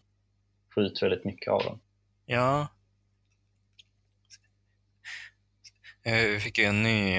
[0.74, 1.80] få ut väldigt mycket av dem.
[2.26, 2.68] Ja.
[6.04, 7.16] Eh, Vi fick ju en ny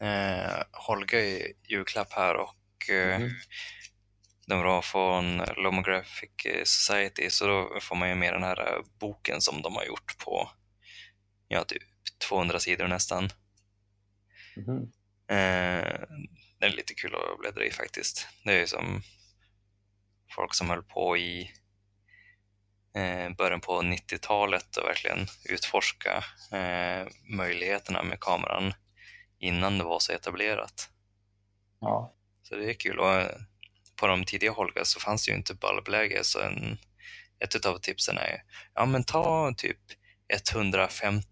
[0.00, 3.30] eh, Holga i julklapp här och eh, Mhm.
[4.46, 6.30] Den var från Lomographic
[6.64, 10.18] Society så då får man ju med den här eh, boken som de har gjort
[10.24, 10.50] på
[11.48, 11.82] ja, typ
[12.28, 13.28] 200 sidor nästan.
[14.56, 14.92] Mhm.
[15.28, 16.06] Eh,
[16.58, 18.28] det är lite kul att bläddra i faktiskt.
[18.44, 19.02] Det är ju som
[20.34, 21.50] folk som höll på i
[22.94, 28.74] eh, början på 90-talet och verkligen utforska eh, möjligheterna med kameran
[29.38, 30.90] innan det var så etablerat.
[31.80, 32.98] Ja, Så det är kul.
[32.98, 33.36] Och eh,
[34.02, 36.78] på de tidiga Holga så fanns det ju inte bulbläge så en,
[37.44, 38.42] ett av tipsen är
[38.74, 39.78] ja men ta typ
[40.52, 41.26] 150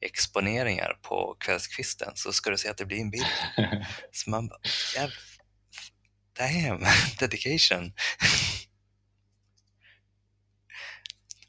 [0.00, 3.26] exponeringar på kvällskvisten så ska du se att det blir en bild.
[4.12, 4.60] Så man bara,
[6.38, 6.86] damn,
[7.18, 7.92] dedication.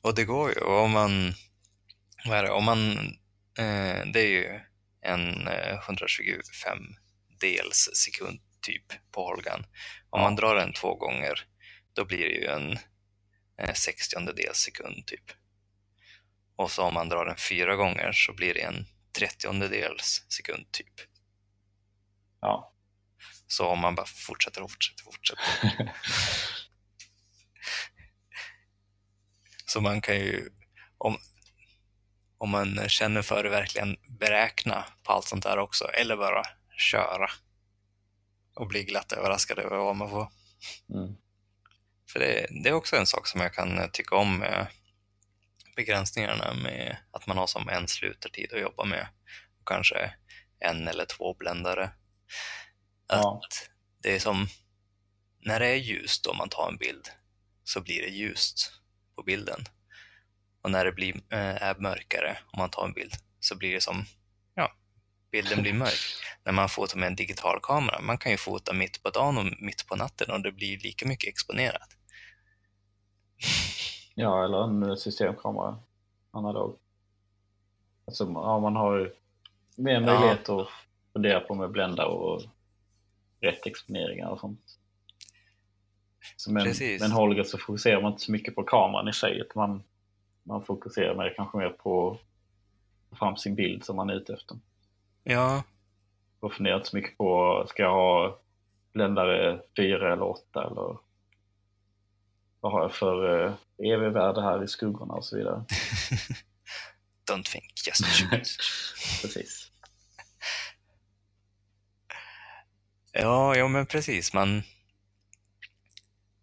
[0.01, 0.59] och det går ju.
[0.59, 1.33] Och om man,
[2.25, 2.97] vad är det, om man,
[3.57, 4.59] eh, det är ju
[5.01, 6.77] en eh, 125
[7.39, 9.65] dels sekund typ på Holgan.
[10.09, 11.47] Om man drar den två gånger,
[11.93, 12.77] då blir det ju en
[13.61, 15.31] eh, 60 dels sekund typ.
[16.55, 18.85] Och så om man drar den fyra gånger så blir det en
[19.17, 20.93] 30 dels sekund typ.
[22.41, 22.71] ja.
[23.47, 25.93] Så om man bara fortsätter och fortsätter och fortsätter.
[29.65, 30.49] Så man kan ju,
[30.97, 31.17] om,
[32.37, 35.85] om man känner för det, verkligen beräkna på allt sånt där också.
[35.85, 36.43] Eller bara
[36.77, 37.29] köra.
[38.55, 40.27] Och bli glatt överraskad över vad man får.
[40.93, 41.15] Mm.
[42.11, 44.67] För det, det är också en sak som jag kan tycka om med
[45.75, 49.07] begränsningarna med att man har som en slutartid att jobba med.
[49.59, 50.13] Och kanske
[50.59, 51.83] en eller två bländare.
[53.07, 53.41] Att Ja.
[54.01, 54.47] det är som,
[55.39, 57.09] när det är ljust om man tar en bild
[57.63, 58.71] så blir det ljust
[59.15, 59.65] på bilden.
[60.61, 63.81] Och när det blir, eh, är mörkare om man tar en bild så blir det
[63.81, 64.05] som,
[65.35, 66.01] bilden blir mörk.
[66.43, 69.45] när man fotar med en digital kamera, man kan ju fota mitt på dagen och
[69.59, 71.89] mitt på natten och det blir lika mycket exponerat.
[74.15, 75.79] Ja, eller en systemkamera.
[76.31, 76.77] Analog.
[78.05, 79.11] Alltså, ja, man har ju
[79.75, 80.67] mer möjlighet att
[81.13, 82.41] fundera på med blända och
[83.41, 84.79] rätt exponeringar och sånt.
[86.37, 87.01] Så men, Precis.
[87.01, 89.39] men Holger så fokuserar man inte så mycket på kameran i sig.
[89.39, 89.83] utan Man,
[90.43, 92.19] man fokuserar mer, kanske mer på att
[93.09, 94.57] få fram sin bild som man är ute efter.
[95.27, 95.63] Ja,
[96.39, 98.41] Och funderar inte så mycket på, ska jag ha
[98.93, 100.97] bländare 4 eller 8 eller
[102.59, 105.65] vad har jag för eh, EV-värde här i skuggorna och så vidare.
[107.31, 108.31] don't think, just shoot.
[109.21, 109.71] Precis.
[113.11, 114.33] Ja, ja men precis.
[114.33, 114.63] Man,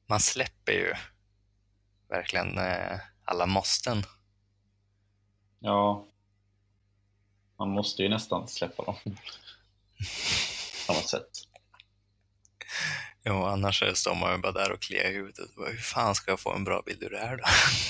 [0.07, 0.95] man släpper ju
[2.09, 4.03] verkligen eh, alla måsten.
[5.59, 6.07] Ja.
[7.63, 8.95] Man måste ju nästan släppa dem.
[10.87, 11.29] På något sätt.
[13.25, 15.51] Jo, annars står man ju bara där och kliar i huvudet.
[15.57, 17.43] Hur fan ska jag få en bra bild ur det här då?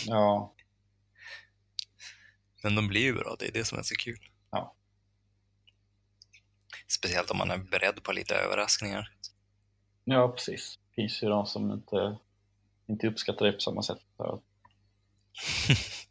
[0.06, 0.54] Ja.
[2.62, 4.18] Men de blir ju bra, det är det som är så kul.
[4.50, 4.74] Ja.
[6.88, 9.12] Speciellt om man är beredd på lite överraskningar.
[10.04, 10.78] Ja, precis.
[10.88, 12.18] Det finns ju de som inte,
[12.86, 13.98] inte uppskattar det på samma sätt.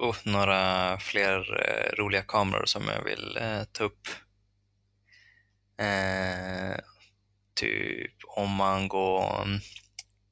[0.00, 1.38] Och några fler
[1.68, 4.08] eh, roliga kameror som jag vill eh, ta upp.
[5.80, 6.76] Eh,
[7.54, 9.60] typ om man går mm,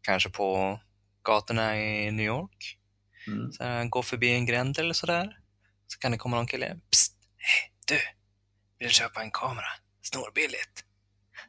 [0.02, 0.80] kanske på
[1.22, 2.78] gatorna i New York.
[3.26, 3.52] mm.
[3.52, 5.38] Så här, går förbi en gränd eller sådär.
[5.86, 6.76] Så kan det komma någon kille.
[6.90, 7.14] Psst!
[7.36, 8.00] Hej, du!
[8.78, 9.68] Vill du köpa en kamera?
[10.02, 10.84] Snorbilligt!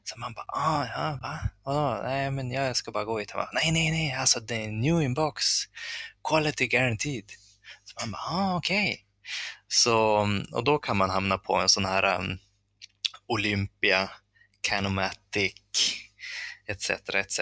[0.03, 1.39] Så man bara, ah, ja, va?
[1.63, 2.03] Vadå?
[2.03, 3.34] Nej, men jag ska bara gå hit.
[3.34, 5.45] Bara, nej, nej, nej, alltså det är new inbox.
[6.24, 7.32] Quality guaranteed.
[7.99, 9.05] Man bara, ah, okej.
[9.67, 12.37] Så, och då kan man hamna på en sån här um,
[13.27, 14.09] Olympia,
[14.61, 15.53] Canomatic,
[16.67, 16.89] etc.
[16.89, 17.39] etc.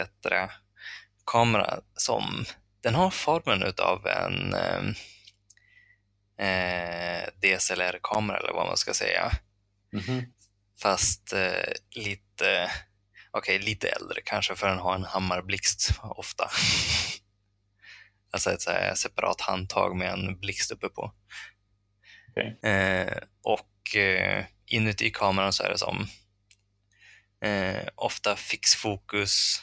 [1.25, 2.45] kamera som
[2.81, 4.95] den har formen utav en um,
[6.39, 9.31] eh, DSLR-kamera eller vad man ska säga.
[9.93, 10.25] Mhm.
[10.81, 12.71] Fast eh, lite,
[13.31, 16.51] okej, lite äldre kanske för den har en hammarblixt ofta.
[18.32, 21.13] alltså ett så här separat handtag med en blixt uppe på.
[22.30, 22.71] Okej.
[22.71, 26.07] Eh, och eh, inuti kameran så är det som
[27.41, 29.61] eh, ofta fixfokus,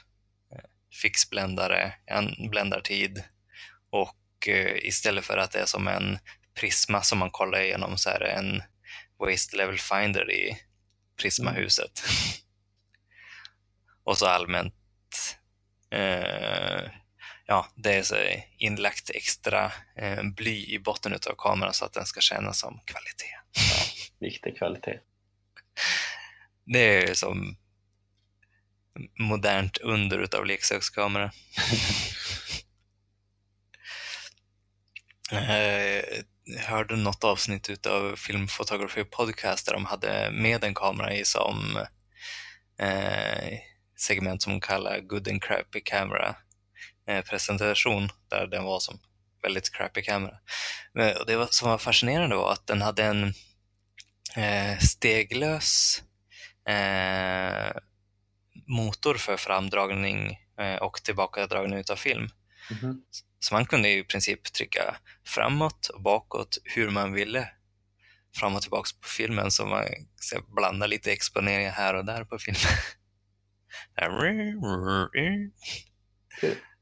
[0.52, 0.64] eh,
[1.02, 3.22] fixbländare, en bländartid
[3.90, 6.18] och eh, istället för att det är som en
[6.60, 8.62] prisma som man kollar igenom så är det en
[9.18, 10.58] waste level finder i
[11.20, 12.02] prismahuset.
[14.04, 14.74] och så allmänt
[15.90, 16.90] eh,
[17.46, 18.16] ja, det är så
[18.58, 23.34] inlagt extra eh, bly i botten av kameran så att den ska kännas som kvalitet.
[24.20, 24.98] Viktig kvalitet.
[26.66, 27.56] Det är som
[29.18, 31.32] modernt under utav leksakskamera.
[35.32, 36.04] Eh,
[36.44, 41.78] Jag hörde något avsnitt utav Filmfotografi Podcast där de hade med en kamera i som
[42.78, 43.58] eh,
[43.96, 46.34] segment som de kallar Good and Crappy Camera eh,
[47.06, 48.98] presentation där den var som
[49.42, 50.38] väldigt crappy kamera.
[50.92, 53.34] Men, och det var, som var fascinerande var att den hade en
[54.36, 56.02] eh, steglös
[56.68, 57.76] eh,
[58.66, 62.28] motor för framdragning eh, och tillbakadragning utav film.
[62.70, 63.02] Mhm.
[63.40, 64.96] Så man kunde i princip trycka
[65.26, 67.48] framåt och bakåt hur man ville.
[68.36, 69.84] Fram och tillbaka på filmen så man
[70.20, 72.62] så blanda lite exponeringar här och där på filmen.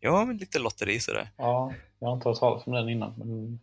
[0.00, 1.30] Ja, men lite lotteri sådär.
[1.36, 3.56] Ja, jag har inte hört talas om den innan, men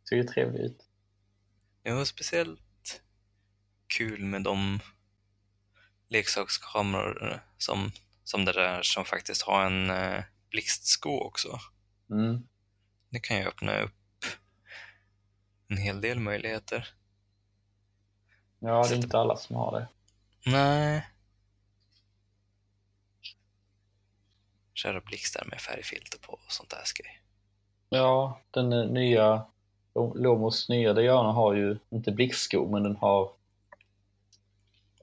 [0.00, 0.86] det ser ju trevlig ut.
[1.82, 3.02] Ja, speciellt
[3.86, 4.80] kul med de
[6.08, 7.92] leksakskameror som,
[8.24, 11.58] som det där som faktiskt har en eh, blixtsko också.
[12.10, 12.48] Mm.
[13.08, 14.24] Det kan ju öppna upp
[15.68, 16.88] en hel del möjligheter.
[18.58, 19.88] Ja, det är inte alla som har det.
[20.50, 21.06] Nej.
[24.74, 27.20] Köra blixtar med färgfilter på och sånt där skoj.
[27.88, 29.46] Ja, den nya
[29.94, 33.32] Lomos nya Diana har ju inte blixtsko, men den har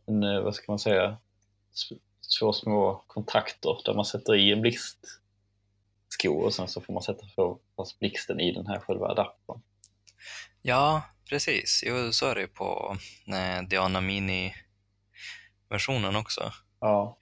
[0.05, 1.17] en, eh, vad ska man säga,
[2.39, 7.26] två små kontakter där man sätter i en blixtsko och sen så får man sätta
[7.76, 9.61] fast blixten i den här själva adaptern.
[10.61, 11.84] Ja, precis.
[11.88, 12.97] Jo, så är det ju på
[13.28, 16.53] eh, Diana Mini-versionen också.
[16.80, 17.17] Ja,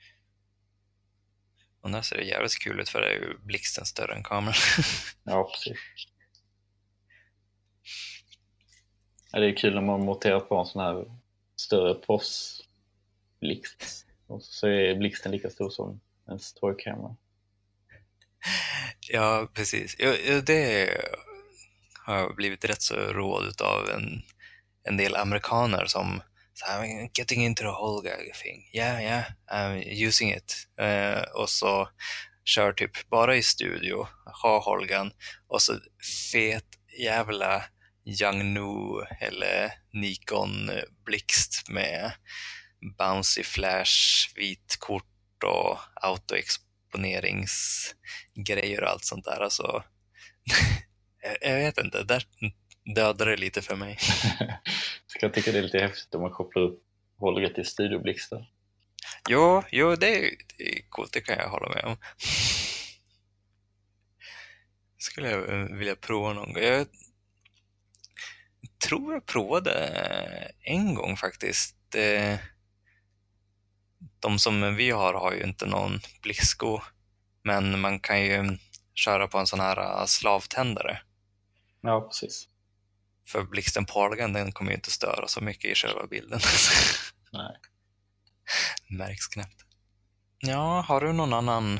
[1.91, 4.53] där ser det jävligt kul ut för det är ju blixten större än kameran.
[5.23, 5.77] ja precis.
[9.31, 11.05] Ja, det är kul när man monterar på en sån här
[11.55, 17.15] större proffsblixt och så är blixten lika stor som en toykamera.
[19.09, 19.95] ja, precis.
[19.99, 20.11] Jo,
[20.45, 20.97] det
[21.93, 24.21] har jag blivit rätt så råd av en,
[24.83, 26.21] en del amerikaner som
[26.59, 28.69] så I'm getting into the whole gag thing.
[28.73, 30.67] Yeah, yeah, I'm using it.
[30.81, 31.89] Eh, och så
[32.45, 34.07] kör typ bara i studio,
[34.41, 35.11] ha Holgan
[35.47, 35.79] och så
[36.31, 36.65] fet
[36.99, 37.63] jävla
[38.21, 40.71] Yangnu eller Nikon
[41.05, 42.11] blixt med
[42.97, 43.95] bouncy flash,
[44.35, 45.03] vitkort
[45.45, 49.41] och autoexponeringsgrejer och allt sånt där.
[49.41, 49.83] Alltså,
[51.23, 52.23] jag- jag vet inte, där
[52.95, 53.97] dödade det lite för mig.
[55.07, 56.83] Så jag tycker det är lite häftigt om man kopplar upp
[57.17, 58.51] Holger till studioblixtar.
[59.29, 61.97] Jo, jo det, är, det är coolt, det kan jag hålla med om.
[64.97, 66.63] Skulle jag eh, vilja prova någon gång.
[66.63, 66.87] Jag
[68.87, 69.73] tror jag provade
[70.61, 71.95] en gång faktiskt.
[71.95, 72.39] Eh,
[74.19, 76.81] De som vi har har ju inte någon blicksko,
[77.43, 78.57] men man kan ju
[78.93, 81.01] köra på en sån här eh, slavtändare.
[81.81, 82.47] Ja, precis.
[83.27, 86.39] För blixten på Argan, den kommer ju inte störa så mycket i själva bilden.
[87.31, 87.57] Nej.
[88.89, 89.65] Märks knappt.
[90.39, 91.79] Ja, har du någon annan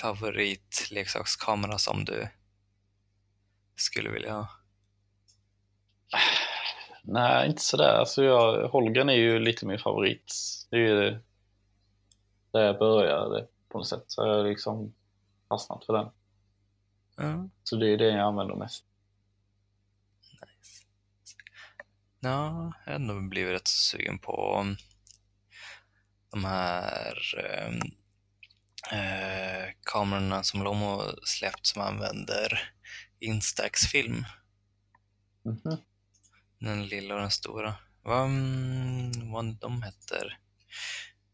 [0.00, 2.28] favoritleksakskamera som du
[3.76, 4.48] skulle vilja ha?
[7.02, 7.98] Nej, inte sådär.
[7.98, 10.34] Alltså jag, Holgren är ju lite min favorit.
[10.70, 11.20] Det är ju
[12.52, 14.04] där jag började på något sätt.
[14.06, 14.94] Så jag har liksom
[15.48, 16.10] fastnat för den.
[17.16, 18.84] Ja, Så det är det jag använder mest.
[22.20, 24.66] Ja jag har ändå blivit rätt sugen på
[26.30, 27.74] de här eh,
[28.98, 32.72] eh, kamerorna som Lomo släppt som använder
[33.18, 34.24] Instax-film.
[35.44, 35.76] Mhm.
[36.58, 37.74] Den lilla och den stora.
[38.02, 40.38] Vad, mm, vad de heter?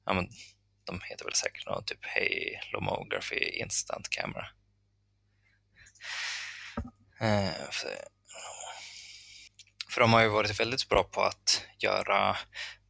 [0.04, 0.28] Ja, men
[0.84, 4.46] de heter väl säkert något typ Hey Lomography Instant Camera.
[7.20, 7.68] Eh,
[9.96, 12.36] för, de har ju varit väldigt bra på att göra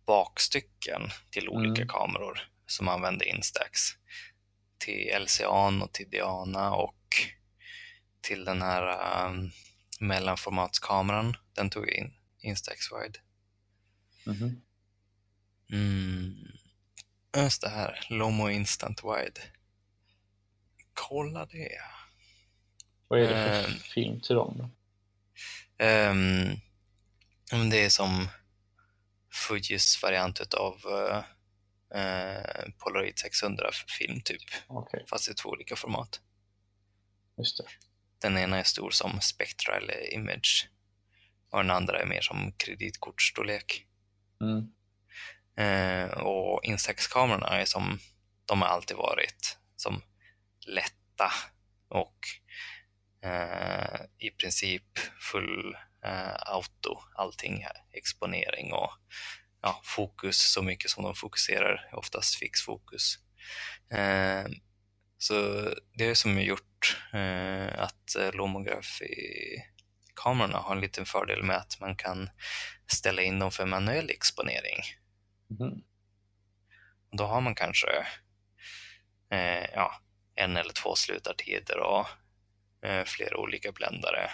[0.07, 1.89] bakstycken till olika Mm.
[1.89, 3.81] kameror som använder Instax.
[4.79, 5.49] Till LCA
[5.83, 6.97] och till Diana och
[8.21, 9.51] till den här um,
[10.01, 11.37] mellanformatskameran.
[11.53, 13.19] Den tog in Instax Wide.
[14.27, 14.63] Mhm.
[15.73, 16.35] Mm.
[17.37, 19.41] Just det här, Lomo Instant Wide.
[20.95, 21.79] Kolla det.
[23.09, 23.29] Vad är det
[23.63, 23.79] för Ehm.
[23.79, 24.71] film till dem då?
[27.53, 28.29] Men det är som
[29.49, 31.23] Fujis variant av uh,
[32.79, 36.21] Polaroid 600 film typ, Okej, fast i två olika format.
[37.39, 37.65] just det.
[38.19, 40.69] Den ena är stor som Spectra eller Image
[41.51, 43.87] och den andra är mer som kreditkortsstorlek.
[44.41, 44.73] Mm.
[45.57, 47.99] Eh, och Instax-kamerorna är som,
[48.47, 50.03] de har alltid varit som
[50.67, 51.33] lätta
[51.89, 52.19] och
[53.23, 55.77] eh, i princip full
[56.07, 58.91] eh, auto, allting här, exponering och
[59.63, 63.19] ja, fokus så mycket som de fokuserar, oftast fixfokus.
[63.91, 64.45] Eh,
[65.19, 65.35] så
[65.95, 71.97] det är som gjort eh, att eh, Lomography-kamerorna har en liten fördel med att man
[71.97, 72.31] kan
[72.87, 74.83] ställa in dem för manuell exponering.
[77.11, 78.07] Och Då har man kanske
[79.31, 80.03] eh, ja,
[80.35, 82.07] en eller två slutartider och
[82.89, 84.31] eh, flera olika bländare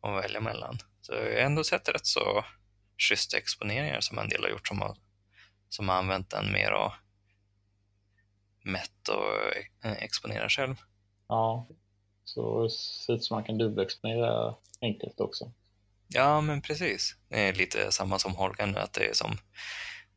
[0.00, 0.78] att välja mellan.
[1.00, 2.44] Så jag har ändå sett rätt så
[2.98, 4.96] schyssta exponeringar som en del har gjort som har,
[5.68, 6.92] som har använt den mer och
[8.62, 10.76] mätt och eh, exponerar själv.
[11.28, 11.68] Ja,
[12.24, 15.52] så det ser ut som man kan dubbelexponera enkelt också.
[16.08, 17.16] Ja, men precis.
[17.28, 19.38] Det är lite samma som Holgan nu, att det är som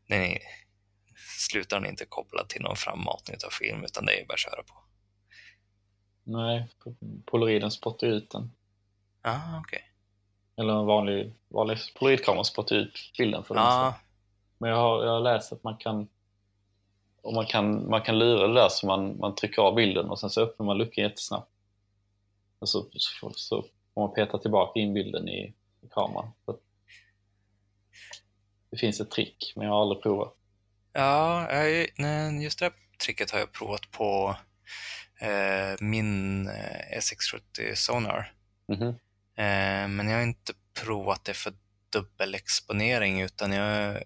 [0.07, 4.63] den är, inte kopplad till någon frammatning av film, utan det är bara att köra
[4.63, 4.73] på.
[6.23, 6.69] Nej,
[7.25, 8.51] polaroiden spottar ut den.
[9.21, 9.83] Ah, okej.
[10.55, 13.55] Eller en vanlig, vanlig polaroidkamera spottar ut bilden för.
[13.55, 13.95] Ja,
[14.57, 16.07] Men jag har, jag har läst att man kan
[17.21, 20.19] och man kan, man kan lura det där så man, man trycker av bilden och
[20.19, 21.51] sen så öppnar man luckan jättesnabbt.
[22.59, 26.31] Och så, så, så får man peta tillbaka in bilden i, i kameran.
[26.45, 26.57] Så
[28.69, 30.33] det finns ett trick, men jag har aldrig provat.
[30.93, 32.73] ja jag, just det här
[33.05, 34.35] tricket har jag provat på
[35.21, 38.33] eh, min eh, S670 Sonar.
[38.67, 38.87] Mhm.
[38.87, 38.93] Eh,
[39.87, 41.53] men jag har inte provat det för
[41.91, 44.03] dubbelexponering, utan jag har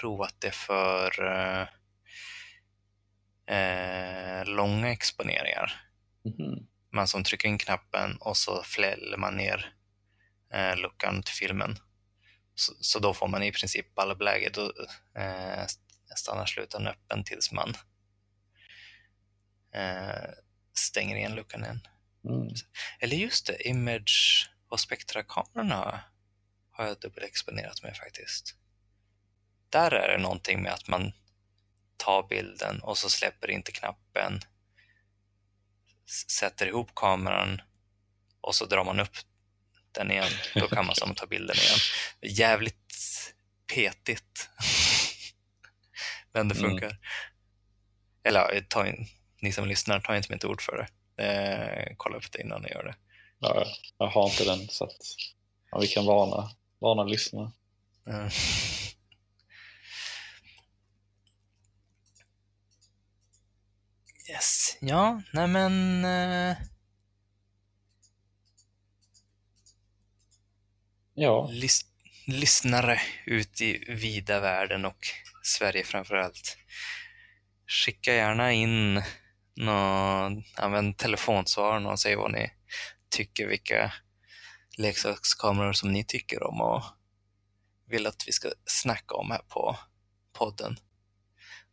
[0.00, 1.66] provat det för eh,
[3.56, 5.88] eh, långa exponeringar.
[6.24, 6.66] Mhm.
[6.92, 9.74] man som trycker in knappen och så fläller man ner
[10.52, 11.76] eh, luckan till filmen.
[12.54, 14.50] Så, så då får man i princip ballbeläge.
[14.54, 14.72] Då
[15.20, 15.66] eh,
[16.16, 17.74] stannar slutaren öppen tills man
[19.74, 20.30] eh,
[20.74, 21.80] stänger igen luckan igen.
[22.24, 22.54] Mm.
[23.00, 26.00] Eller just det, Image och Spectra-kamerorna
[26.70, 28.54] har jag dubbelexponerat med faktiskt.
[29.70, 31.12] Där är det någonting med att man
[31.96, 34.40] tar bilden och så släpper inte knappen,
[36.30, 37.62] sätter ihop kameran
[38.40, 39.16] och så drar man upp
[39.92, 40.30] den igen.
[40.54, 41.78] Då kan man som ta bilden igen.
[42.36, 43.34] Jävligt
[43.74, 44.48] petigt.
[46.32, 46.70] Men det Mm.
[46.70, 46.98] funkar.
[48.24, 49.06] Eller ja, ta in,
[49.40, 50.88] ni som lyssnar, ta inte mitt ord för det.
[51.16, 52.94] Eh, kolla upp det innan ni gör det.
[53.38, 53.66] Ja,
[53.98, 54.96] jag har inte den så att
[55.70, 56.50] ja, vi kan varna,
[56.80, 57.52] varna lyssnarna.
[58.06, 58.28] Mm.
[64.30, 66.04] Yes, ja, nej men...
[66.04, 66.56] Eh,
[71.14, 71.86] Ja, lys-
[72.26, 75.06] lyssnare ut i vida världen och
[75.42, 76.56] Sverige framför allt.
[77.66, 79.02] Skicka gärna in
[79.56, 82.50] någon, använd telefonsvararen och säg vad ni
[83.10, 83.92] tycker, vilka
[84.78, 86.82] leksakskameror som ni tycker om och
[87.86, 89.78] vill att vi ska snacka om här på
[90.32, 90.76] podden.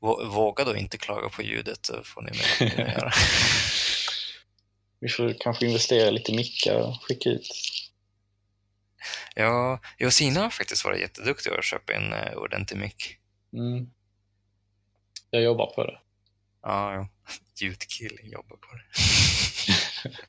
[0.02, 3.12] Vå- Våga då inte klaga på ljudet, så får ni med att göra.
[5.00, 7.48] vi får kanske investera lite mickar och skicka ut.
[9.36, 13.18] Ja, Josina har faktiskt varit jätteduktig att köpa en ordentlig mick.
[13.54, 13.90] Mm.
[15.30, 16.00] Jag jobbar på det.
[16.62, 17.10] Ja, ja.
[17.62, 18.84] ljudkille jobbar på det.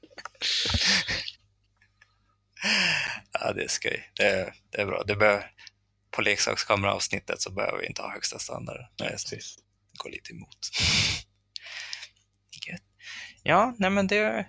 [3.32, 4.10] ja, det är skoj.
[4.16, 5.02] Det är, det är bra.
[5.02, 5.50] Det bör,
[6.10, 8.80] på leksakskameraavsnittet så behöver vi inte ha högsta standard.
[8.96, 9.56] Det är så, Precis.
[9.98, 10.58] går lite emot.
[12.66, 12.82] Gött.
[13.42, 14.46] Ja, nej men det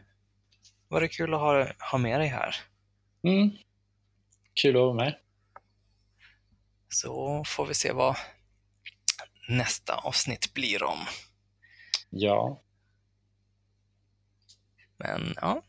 [0.87, 2.55] var det kul att ha, ha med dig här.
[3.23, 3.51] Mm.
[4.53, 5.17] Kul att vara med.
[6.89, 8.17] Så får vi se vad
[9.49, 10.99] nästa avsnitt blir om.
[12.11, 12.61] Ja.
[14.97, 15.61] Men ja,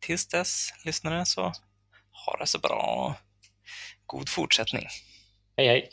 [0.00, 1.52] tills dess lyssnare så
[2.26, 3.14] ha det så bra.
[4.06, 4.86] God fortsättning.
[5.56, 5.90] Hej hej.